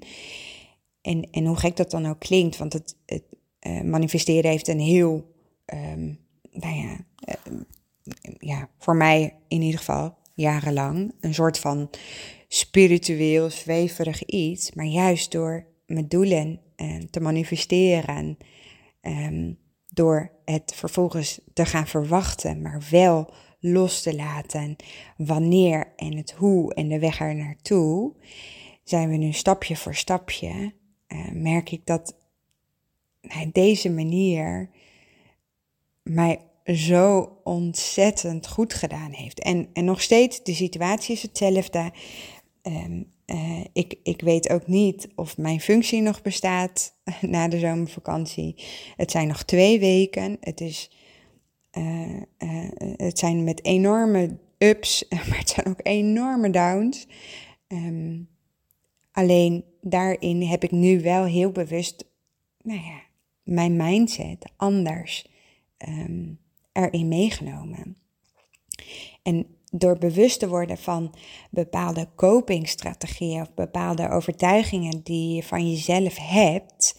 En, 1.00 1.30
en 1.30 1.46
hoe 1.46 1.56
gek 1.56 1.76
dat 1.76 1.90
dan 1.90 2.06
ook 2.06 2.20
klinkt, 2.20 2.56
want 2.56 2.72
het, 2.72 2.96
het 3.06 3.24
uh, 3.66 3.80
manifesteren 3.80 4.50
heeft 4.50 4.68
een 4.68 4.80
heel, 4.80 5.34
um, 5.74 6.18
nou 6.50 6.76
ja, 6.76 6.96
uh, 7.28 7.60
ja, 8.38 8.68
voor 8.78 8.96
mij 8.96 9.34
in 9.48 9.62
ieder 9.62 9.78
geval 9.78 10.14
jarenlang, 10.34 11.14
een 11.20 11.34
soort 11.34 11.58
van 11.58 11.90
spiritueel, 12.48 13.50
zweverig 13.50 14.24
iets. 14.24 14.72
Maar 14.72 14.86
juist 14.86 15.32
door 15.32 15.66
mijn 15.86 16.08
doelen 16.08 16.60
te 17.10 17.20
manifesteren, 17.20 18.36
um, 19.00 19.58
door 19.94 20.32
het 20.44 20.72
vervolgens 20.74 21.40
te 21.52 21.66
gaan 21.66 21.86
verwachten, 21.86 22.62
maar 22.62 22.82
wel 22.90 23.32
los 23.60 24.02
te 24.02 24.14
laten, 24.14 24.76
wanneer 25.16 25.92
en 25.96 26.16
het 26.16 26.30
hoe 26.30 26.74
en 26.74 26.88
de 26.88 26.98
weg 26.98 27.20
er 27.20 27.34
naartoe, 27.34 28.12
zijn 28.84 29.08
we 29.08 29.16
nu 29.16 29.32
stapje 29.32 29.76
voor 29.76 29.94
stapje, 29.94 30.72
uh, 31.08 31.30
merk 31.32 31.70
ik 31.70 31.86
dat 31.86 32.14
deze 33.52 33.90
manier 33.90 34.70
mij 36.02 36.40
zo 36.64 37.38
ontzettend 37.44 38.48
goed 38.48 38.74
gedaan 38.74 39.10
heeft. 39.10 39.40
En, 39.40 39.68
en 39.72 39.84
nog 39.84 40.00
steeds, 40.00 40.42
de 40.42 40.54
situatie 40.54 41.14
is 41.14 41.22
hetzelfde. 41.22 41.92
Um, 42.62 43.12
uh, 43.32 43.64
ik, 43.72 43.94
ik 44.02 44.20
weet 44.20 44.50
ook 44.50 44.66
niet 44.66 45.08
of 45.14 45.38
mijn 45.38 45.60
functie 45.60 46.00
nog 46.00 46.22
bestaat 46.22 46.94
na 47.20 47.48
de 47.48 47.58
zomervakantie. 47.58 48.54
Het 48.96 49.10
zijn 49.10 49.28
nog 49.28 49.42
twee 49.42 49.80
weken. 49.80 50.36
Het 50.40 50.60
is 50.60 50.90
uh, 51.78 52.16
uh, 52.38 52.68
het 52.96 53.18
zijn 53.18 53.44
met 53.44 53.64
enorme 53.64 54.38
ups, 54.58 55.04
maar 55.28 55.38
het 55.38 55.48
zijn 55.48 55.66
ook 55.66 55.80
enorme 55.82 56.50
downs. 56.50 57.06
Um, 57.68 58.28
alleen 59.12 59.64
daarin 59.80 60.42
heb 60.42 60.64
ik 60.64 60.70
nu 60.70 61.00
wel 61.00 61.24
heel 61.24 61.52
bewust, 61.52 62.04
nou 62.62 62.80
ja, 62.80 63.00
mijn 63.42 63.76
mindset 63.76 64.52
anders 64.56 65.26
um, 65.88 66.38
erin 66.72 67.08
meegenomen. 67.08 67.96
En 69.22 69.46
door 69.74 69.98
bewust 69.98 70.38
te 70.38 70.48
worden 70.48 70.78
van 70.78 71.14
bepaalde 71.50 72.08
copingstrategieën 72.16 73.40
of 73.40 73.54
bepaalde 73.54 74.08
overtuigingen 74.08 75.00
die 75.02 75.34
je 75.34 75.42
van 75.42 75.70
jezelf 75.70 76.16
hebt, 76.18 76.98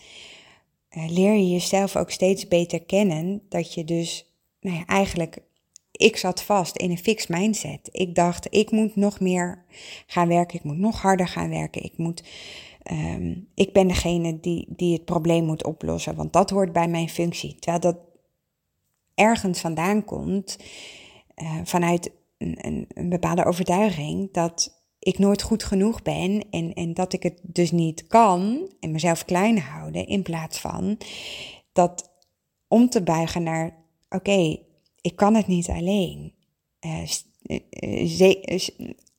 uh, 0.98 1.10
leer 1.10 1.34
je 1.34 1.50
jezelf 1.50 1.96
ook 1.96 2.12
steeds 2.12 2.48
beter 2.48 2.84
kennen. 2.84 3.42
Dat 3.50 3.74
je 3.74 3.84
dus 3.84 4.34
nou 4.62 4.78
ja, 4.78 4.86
eigenlijk, 4.86 5.38
ik 5.92 6.18
zat 6.18 6.44
vast 6.44 6.78
in 6.78 6.90
een 6.90 6.98
fixed 6.98 7.30
mindset. 7.30 7.90
Ik 7.92 8.16
dacht, 8.16 8.48
ik 8.50 8.72
moet 8.72 8.96
nog 8.96 9.20
meer 9.20 9.66
gaan 10.08 10.28
werken, 10.28 10.58
ik 10.58 10.64
moet 10.64 10.78
nog 10.78 11.02
harder 11.02 11.28
gaan 11.28 11.50
werken, 11.50 11.84
ik 11.84 11.98
moet... 11.98 12.24
Um, 12.92 13.48
ik 13.56 13.74
ben 13.74 13.88
degene 13.88 14.40
die, 14.40 14.66
die 14.70 14.94
het 14.94 15.06
probleem 15.06 15.46
moet 15.46 15.64
oplossen, 15.64 16.16
want 16.16 16.34
dat 16.34 16.50
hoort 16.50 16.74
bij 16.74 16.88
mijn 16.88 17.10
functie. 17.10 17.56
Terwijl 17.56 17.80
dat 17.80 17.98
ergens 19.16 19.60
vandaan 19.60 20.06
komt, 20.06 20.58
uh, 21.36 21.60
vanuit 21.64 22.12
een, 22.38 22.86
een, 22.94 23.10
bepaalde 23.10 23.46
overtuiging, 23.46 24.34
dat 24.34 24.82
ik 25.00 25.18
nooit 25.18 25.42
goed 25.42 25.64
genoeg 25.64 26.02
ben 26.02 26.50
en, 26.50 26.74
en 26.74 26.94
dat 26.94 27.14
ik 27.14 27.24
het 27.24 27.40
dus 27.42 27.72
niet 27.72 28.08
kan 28.08 28.72
en 28.80 28.92
mezelf 28.92 29.26
klein 29.26 29.60
houden, 29.60 30.08
in 30.08 30.22
plaats 30.22 30.60
van 30.60 30.98
dat 31.74 32.12
om 32.68 32.90
te 32.90 33.04
buigen 33.04 33.44
naar 33.44 33.84
oké, 34.10 34.58
ik 35.02 35.16
kan 35.16 35.36
het 35.36 35.48
niet 35.48 35.70
alleen. 35.70 36.34
Uh, 36.82 37.08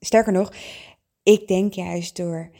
sterker 0.00 0.32
nog, 0.32 0.54
ik 1.22 1.48
denk 1.48 1.72
juist 1.72 2.16
door, 2.16 2.50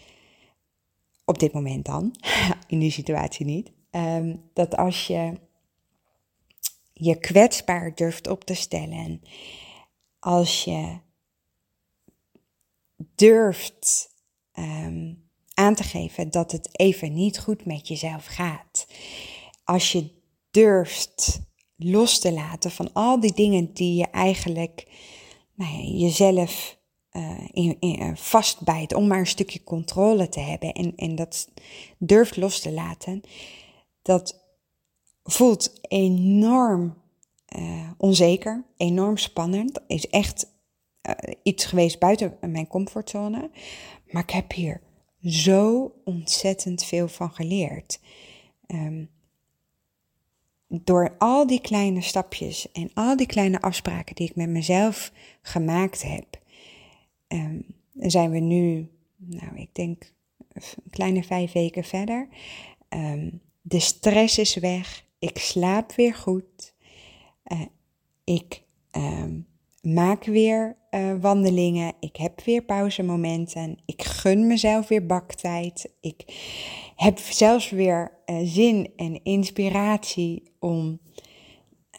op 1.24 1.38
dit 1.38 1.52
moment 1.52 1.84
dan, 1.84 2.14
in 2.66 2.78
die 2.78 2.90
situatie 2.90 3.46
niet, 3.46 3.72
um, 3.90 4.42
dat 4.52 4.76
als 4.76 5.06
je 5.06 5.32
je 6.92 7.18
kwetsbaar 7.18 7.94
durft 7.94 8.28
op 8.28 8.44
te 8.44 8.54
stellen, 8.54 9.22
als 10.24 10.64
je 10.64 10.98
durft 13.14 14.14
um, 14.58 15.28
aan 15.54 15.74
te 15.74 15.82
geven 15.82 16.30
dat 16.30 16.52
het 16.52 16.68
even 16.72 17.14
niet 17.14 17.38
goed 17.38 17.64
met 17.64 17.88
jezelf 17.88 18.26
gaat, 18.26 18.86
als 19.64 19.92
je 19.92 20.10
durft 20.50 21.40
los 21.76 22.18
te 22.18 22.32
laten 22.32 22.70
van 22.70 22.92
al 22.92 23.20
die 23.20 23.32
dingen 23.32 23.72
die 23.72 23.94
je 23.94 24.06
eigenlijk 24.06 24.86
nou 25.54 25.72
ja, 25.72 25.98
jezelf 25.98 26.78
uh, 27.12 27.48
in, 27.50 27.76
uh, 27.80 28.14
vastbijt 28.14 28.94
om 28.94 29.06
maar 29.06 29.18
een 29.18 29.26
stukje 29.26 29.64
controle 29.64 30.28
te 30.28 30.40
hebben 30.40 30.72
en, 30.72 30.92
en 30.96 31.14
dat 31.14 31.48
durft 31.98 32.36
los 32.36 32.60
te 32.60 32.72
laten, 32.72 33.22
dat 34.02 34.40
voelt 35.22 35.78
enorm 35.88 37.02
uh, 37.58 37.90
onzeker, 37.96 38.64
enorm 38.76 39.16
spannend, 39.16 39.80
is 39.86 40.08
echt 40.08 40.52
iets 41.42 41.64
geweest 41.64 41.98
buiten 41.98 42.36
mijn 42.40 42.66
comfortzone, 42.66 43.50
maar 44.10 44.22
ik 44.22 44.30
heb 44.30 44.52
hier 44.52 44.80
zo 45.22 45.92
ontzettend 46.04 46.84
veel 46.84 47.08
van 47.08 47.30
geleerd. 47.30 48.00
Um, 48.66 49.10
door 50.68 51.14
al 51.18 51.46
die 51.46 51.60
kleine 51.60 52.00
stapjes 52.00 52.72
en 52.72 52.90
al 52.94 53.16
die 53.16 53.26
kleine 53.26 53.60
afspraken 53.60 54.14
die 54.14 54.28
ik 54.28 54.36
met 54.36 54.48
mezelf 54.48 55.12
gemaakt 55.42 56.02
heb, 56.02 56.38
um, 57.28 57.66
zijn 57.92 58.30
we 58.30 58.38
nu, 58.38 58.90
nou, 59.16 59.56
ik 59.56 59.74
denk 59.74 60.12
een 60.52 60.62
kleine 60.90 61.22
vijf 61.22 61.52
weken 61.52 61.84
verder. 61.84 62.28
Um, 62.88 63.40
de 63.60 63.80
stress 63.80 64.38
is 64.38 64.54
weg. 64.54 65.04
Ik 65.18 65.38
slaap 65.38 65.92
weer 65.92 66.14
goed. 66.14 66.73
Uh, 67.52 67.60
ik 68.24 68.62
um, 68.92 69.46
maak 69.82 70.24
weer 70.24 70.76
uh, 70.90 71.14
wandelingen. 71.20 71.92
Ik 72.00 72.16
heb 72.16 72.40
weer 72.44 72.62
pauzemomenten. 72.62 73.78
Ik 73.86 74.02
gun 74.02 74.46
mezelf 74.46 74.88
weer 74.88 75.06
baktijd. 75.06 75.94
Ik 76.00 76.24
heb 76.96 77.18
zelfs 77.18 77.70
weer 77.70 78.12
uh, 78.26 78.36
zin 78.44 78.92
en 78.96 79.22
inspiratie 79.22 80.42
om 80.58 81.00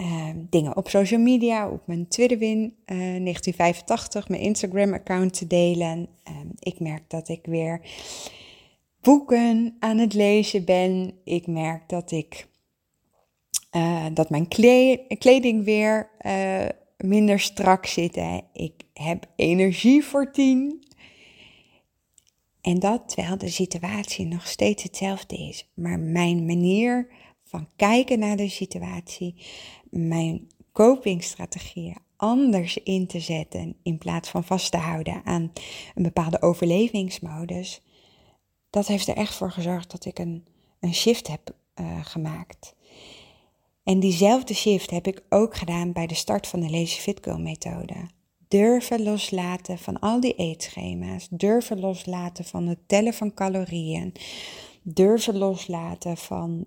uh, 0.01 0.29
dingen 0.49 0.77
op 0.77 0.89
social 0.89 1.19
media, 1.19 1.69
op 1.69 1.87
mijn 1.87 2.07
Twitterwin 2.07 2.75
1985, 2.85 4.29
mijn 4.29 4.41
Instagram-account 4.41 5.33
te 5.33 5.47
delen. 5.47 6.07
Ehm, 6.23 6.47
ik 6.59 6.79
merk 6.79 7.09
dat 7.09 7.29
ik 7.29 7.45
weer 7.45 7.81
boeken 9.01 9.75
aan 9.79 9.97
het 9.97 10.13
lezen 10.13 10.65
ben. 10.65 11.13
Ik 11.23 11.47
merk 11.47 11.89
dat 11.89 12.11
ik 12.11 12.47
dat 14.13 14.29
mijn 14.29 14.47
kleding 15.17 15.63
weer 15.63 16.09
minder 16.97 17.39
strak 17.39 17.85
zitten. 17.85 18.43
Ik 18.53 18.73
heb 18.93 19.25
energie 19.35 20.03
voor 20.03 20.31
tien. 20.31 20.83
En 22.61 22.79
dat 22.79 23.09
terwijl 23.09 23.37
de 23.37 23.49
situatie 23.49 24.25
nog 24.25 24.47
steeds 24.47 24.83
hetzelfde 24.83 25.37
is. 25.37 25.69
Maar 25.73 25.99
mijn 25.99 26.45
manier 26.45 27.07
van 27.43 27.67
kijken 27.75 28.19
naar 28.19 28.37
de 28.37 28.49
situatie, 28.49 29.35
mijn 29.89 30.47
copingstrategieën 30.71 31.97
anders 32.15 32.77
in 32.77 33.07
te 33.07 33.19
zetten 33.19 33.75
in 33.83 33.97
plaats 33.97 34.29
van 34.29 34.43
vast 34.43 34.71
te 34.71 34.77
houden 34.77 35.21
aan 35.23 35.51
een 35.95 36.03
bepaalde 36.03 36.41
overlevingsmodus, 36.41 37.81
dat 38.69 38.87
heeft 38.87 39.07
er 39.07 39.15
echt 39.15 39.35
voor 39.35 39.51
gezorgd 39.51 39.91
dat 39.91 40.05
ik 40.05 40.19
een, 40.19 40.47
een 40.79 40.93
shift 40.93 41.27
heb 41.27 41.55
uh, 41.75 42.05
gemaakt. 42.05 42.75
En 43.85 43.99
diezelfde 43.99 44.53
shift 44.53 44.89
heb 44.89 45.07
ik 45.07 45.21
ook 45.29 45.55
gedaan 45.55 45.91
bij 45.91 46.07
de 46.07 46.15
start 46.15 46.47
van 46.47 46.59
de 46.59 46.69
Lazy 46.69 46.99
Fit 46.99 47.19
Girl 47.21 47.39
methode. 47.39 48.09
Durven 48.47 49.03
loslaten 49.03 49.77
van 49.77 49.99
al 49.99 50.19
die 50.19 50.35
eetschema's. 50.35 51.27
Durven 51.29 51.79
loslaten 51.79 52.45
van 52.45 52.67
het 52.67 52.79
tellen 52.87 53.13
van 53.13 53.33
calorieën. 53.33 54.13
Durven 54.81 55.37
loslaten 55.37 56.17
van 56.17 56.65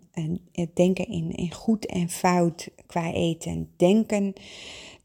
het 0.52 0.76
denken 0.76 1.06
in, 1.08 1.52
goed 1.52 1.86
en 1.86 2.08
fout 2.08 2.68
qua 2.86 3.12
eten. 3.12 3.70
Denken 3.76 4.32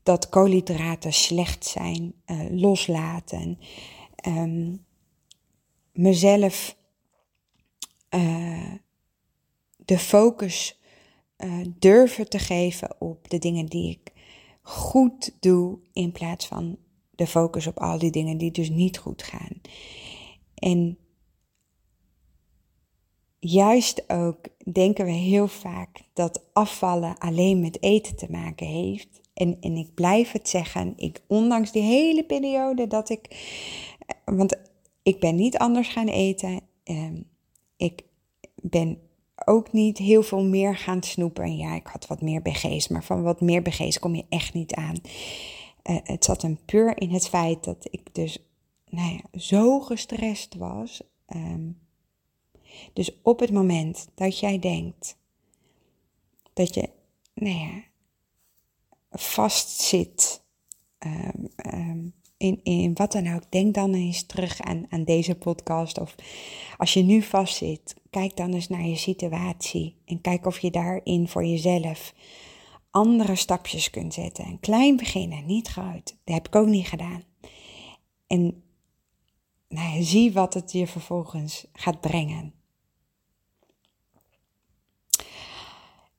dat 0.04 0.30
koolhydraten 0.30 1.14
slecht 1.14 1.66
zijn. 1.66 2.14
Uh, 2.26 2.40
loslaten. 2.50 3.60
Um, 4.28 4.86
mezelf 5.92 6.76
uh, 8.10 8.74
de 9.86 10.00
focus 10.00 10.82
uh, 11.38 11.66
durven 11.80 12.30
te 12.30 12.40
geven 12.40 12.96
op 13.00 13.30
de 13.30 13.40
dingen 13.40 13.66
die 13.66 13.90
ik 13.90 14.14
goed 14.62 15.32
doe, 15.40 15.78
in 15.94 16.12
plaats 16.12 16.48
van 16.48 16.78
de 17.12 17.28
focus 17.28 17.68
op 17.68 17.80
al 17.80 17.98
die 17.98 18.12
dingen 18.12 18.38
die 18.38 18.52
dus 18.52 18.70
niet 18.70 18.98
goed 18.98 19.24
gaan. 19.24 19.62
En 20.56 20.98
juist 23.40 24.10
ook 24.10 24.38
denken 24.72 25.06
we 25.06 25.12
heel 25.12 25.48
vaak 25.48 26.02
dat 26.14 26.44
afvallen 26.54 27.18
alleen 27.18 27.60
met 27.60 27.82
eten 27.84 28.16
te 28.16 28.28
maken 28.32 28.68
heeft. 28.68 29.22
En, 29.34 29.58
en 29.62 29.76
ik 29.76 29.94
blijf 29.94 30.32
het 30.32 30.50
zeggen, 30.50 30.94
ik, 30.96 31.22
ondanks 31.28 31.72
die 31.72 31.82
hele 31.82 32.24
periode 32.24 32.88
dat 32.88 33.10
ik, 33.10 33.48
want 34.26 34.58
ik 35.04 35.20
ben 35.20 35.36
niet 35.36 35.58
anders 35.58 35.88
gaan 35.88 36.08
eten. 36.08 36.62
Uh, 36.86 37.12
ik 37.78 38.04
ben 38.62 39.00
ook 39.46 39.72
niet 39.72 39.98
heel 39.98 40.24
veel 40.24 40.44
meer 40.44 40.78
gaan 40.78 41.04
snoepen. 41.04 41.44
En 41.44 41.58
ja, 41.58 41.76
ik 41.76 41.88
had 41.88 42.08
wat 42.08 42.22
meer 42.22 42.42
BG's, 42.42 42.88
maar 42.88 43.04
van 43.04 43.24
wat 43.24 43.42
meer 43.42 43.62
BG's 43.62 44.00
kom 44.00 44.16
je 44.16 44.26
echt 44.30 44.54
niet 44.54 44.74
aan. 44.74 44.96
Uh, 45.84 45.98
het 46.04 46.26
zat 46.26 46.44
een 46.44 46.60
puur 46.66 46.98
in 46.98 47.10
het 47.10 47.28
feit 47.28 47.64
dat 47.64 47.88
ik 47.90 48.16
dus 48.16 48.38
nou 48.90 49.12
ja, 49.12 49.40
zo 49.40 49.80
gestrest 49.80 50.56
was. 50.56 51.02
Um, 51.36 51.82
dus 52.94 53.22
op 53.22 53.40
het 53.40 53.52
moment 53.52 54.08
dat 54.16 54.40
jij 54.40 54.60
denkt 54.60 55.18
dat 56.54 56.74
je 56.74 56.90
nou 57.34 57.56
ja, 57.56 57.84
vastzit 59.12 60.44
um, 61.00 61.50
um, 61.74 62.14
in, 62.44 62.92
wat 62.94 63.12
dan 63.12 63.34
ook, 63.36 63.44
denk 63.50 63.74
dan 63.74 63.94
eens 63.94 64.24
terug 64.24 64.62
aan, 64.62 64.86
aan 64.90 65.04
deze 65.04 65.36
podcast. 65.36 66.00
Of 66.00 66.16
als 66.78 66.94
je 66.94 67.04
nu 67.04 67.22
vastzit, 67.22 67.96
kijk 68.10 68.38
dan 68.38 68.54
eens 68.54 68.70
naar 68.70 68.86
je 68.86 68.96
situatie 68.96 69.96
en 70.06 70.22
kijk 70.22 70.46
of 70.46 70.60
je 70.60 70.72
daarin 70.72 71.28
voor 71.28 71.46
jezelf 71.46 72.14
andere 72.90 73.36
stapjes 73.36 73.90
kunt 73.90 74.14
zetten. 74.14 74.46
Een 74.46 74.60
klein 74.60 74.98
beginnen, 74.98 75.46
niet 75.46 75.68
groot. 75.68 76.16
Dat 76.24 76.36
heb 76.36 76.48
ik 76.48 76.56
ook 76.56 76.68
niet 76.68 76.88
gedaan. 76.88 77.24
En 78.28 78.64
nou, 79.68 80.04
zie 80.04 80.34
wat 80.34 80.54
het 80.54 80.72
je 80.72 80.88
vervolgens 80.88 81.68
gaat 81.74 82.02
brengen. 82.02 82.54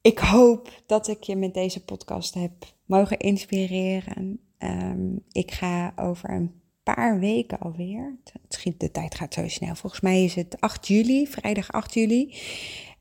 Ik 0.00 0.18
hoop 0.18 0.82
dat 0.86 1.08
ik 1.08 1.22
je 1.22 1.36
met 1.36 1.54
deze 1.54 1.84
podcast 1.84 2.34
heb 2.34 2.52
mogen 2.84 3.18
inspireren. 3.18 4.40
Um, 4.64 5.24
ik 5.32 5.50
ga 5.50 5.92
over 5.96 6.30
een 6.30 6.52
paar 6.82 7.18
weken 7.18 7.58
alweer. 7.58 8.16
Het 8.24 8.42
schiet, 8.48 8.80
de 8.80 8.90
tijd 8.90 9.14
gaat 9.14 9.34
zo 9.34 9.48
snel. 9.48 9.74
Volgens 9.74 10.00
mij 10.00 10.24
is 10.24 10.34
het 10.34 10.60
8 10.60 10.88
juli, 10.88 11.26
vrijdag 11.26 11.72
8 11.72 11.94
juli. 11.94 12.34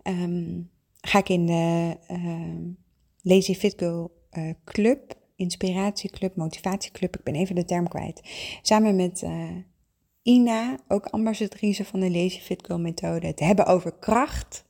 Um, 0.04 0.70
ga 1.02 1.20
ik 1.20 1.30
in 1.30 1.46
de 1.46 1.98
uh, 2.12 2.72
Lazy 3.22 3.54
Fit 3.54 3.74
Girl 3.78 4.28
uh, 4.32 4.50
Club, 4.64 5.14
Inspiratieclub, 5.36 6.36
Motivatieclub. 6.36 7.18
Ik 7.18 7.24
ben 7.24 7.36
even 7.36 7.56
de 7.56 7.66
term 7.66 7.88
kwijt. 7.88 8.22
Samen 8.62 8.96
met 8.96 9.22
uh, 9.22 9.50
Ina, 10.22 10.78
ook 10.88 11.06
ambassadrice 11.06 11.86
van 11.86 12.00
de 12.00 12.12
Lazy 12.12 12.40
Fit 12.40 12.66
Girl 12.66 12.80
methode. 12.80 13.28
Het 13.28 13.40
hebben 13.40 13.66
over 13.66 13.94
kracht 14.00 14.66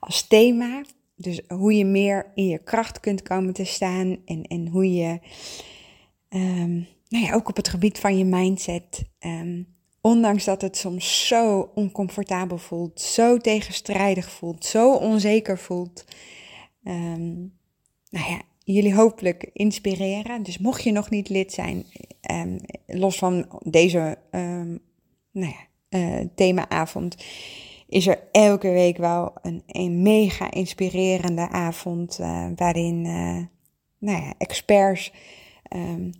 als 0.00 0.26
thema. 0.26 0.82
Dus 1.16 1.40
hoe 1.48 1.76
je 1.76 1.84
meer 1.84 2.32
in 2.34 2.46
je 2.46 2.58
kracht 2.58 3.00
kunt 3.00 3.22
komen 3.22 3.52
te 3.52 3.64
staan 3.64 4.16
en, 4.24 4.42
en 4.42 4.68
hoe 4.68 4.94
je 4.94 5.18
um, 6.28 6.86
nou 7.08 7.24
ja, 7.24 7.34
ook 7.34 7.48
op 7.48 7.56
het 7.56 7.68
gebied 7.68 7.98
van 7.98 8.18
je 8.18 8.24
mindset. 8.24 9.04
Um, 9.20 9.74
ondanks 10.00 10.44
dat 10.44 10.62
het 10.62 10.76
soms 10.76 11.26
zo 11.26 11.70
oncomfortabel 11.74 12.58
voelt, 12.58 13.00
zo 13.00 13.36
tegenstrijdig 13.36 14.30
voelt, 14.30 14.64
zo 14.64 14.94
onzeker 14.94 15.58
voelt. 15.58 16.04
Um, 16.84 17.54
nou 18.10 18.30
ja, 18.30 18.42
jullie 18.64 18.94
hopelijk 18.94 19.50
inspireren. 19.52 20.42
Dus 20.42 20.58
mocht 20.58 20.82
je 20.82 20.92
nog 20.92 21.10
niet 21.10 21.28
lid 21.28 21.52
zijn, 21.52 21.84
los 22.86 23.18
van 23.18 23.60
deze 23.64 24.18
nou 25.32 25.52
ja, 25.52 25.66
uh, 25.98 26.26
themaavond, 26.34 27.16
is 27.88 28.06
er 28.06 28.18
elke 28.32 28.70
week 28.70 28.96
wel 28.96 29.32
een, 29.66 30.02
mega 30.02 30.50
inspirerende 30.50 31.48
avond 31.48 32.18
uh, 32.20 32.46
waarin 32.56 33.04
uh, 33.04 33.44
nou 33.98 34.22
ja, 34.22 34.34
experts 34.38 35.12
um, 35.74 36.12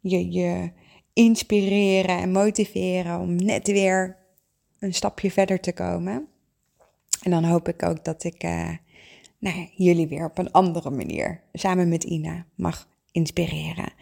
je, 0.00 0.30
je 0.30 0.70
inspireren 1.12 2.18
en 2.18 2.32
motiveren 2.32 3.20
om 3.20 3.36
net 3.36 3.66
weer 3.66 4.16
een 4.78 4.94
stapje 4.94 5.30
verder 5.30 5.60
te 5.60 5.72
komen. 5.72 6.26
En 7.22 7.30
dan 7.30 7.44
hoop 7.44 7.68
ik 7.68 7.82
ook 7.82 8.04
dat 8.04 8.24
ik 8.24 8.44
uh, 8.44 8.70
nou, 9.38 9.68
jullie 9.74 10.08
weer 10.08 10.24
op 10.24 10.38
een 10.38 10.52
andere 10.52 10.90
manier 10.90 11.40
samen 11.52 11.88
met 11.88 12.04
Ina 12.04 12.46
mag 12.54 12.88
inspireren. 13.12 13.92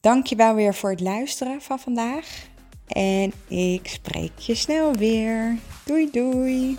Dankjewel 0.00 0.54
weer 0.54 0.74
voor 0.74 0.90
het 0.90 1.00
luisteren 1.00 1.60
van 1.60 1.78
vandaag. 1.78 2.48
En 2.86 3.32
ik 3.48 3.88
spreek 3.88 4.38
je 4.38 4.54
snel 4.54 4.92
weer. 4.92 5.58
Doei 5.84 6.10
doei. 6.10 6.78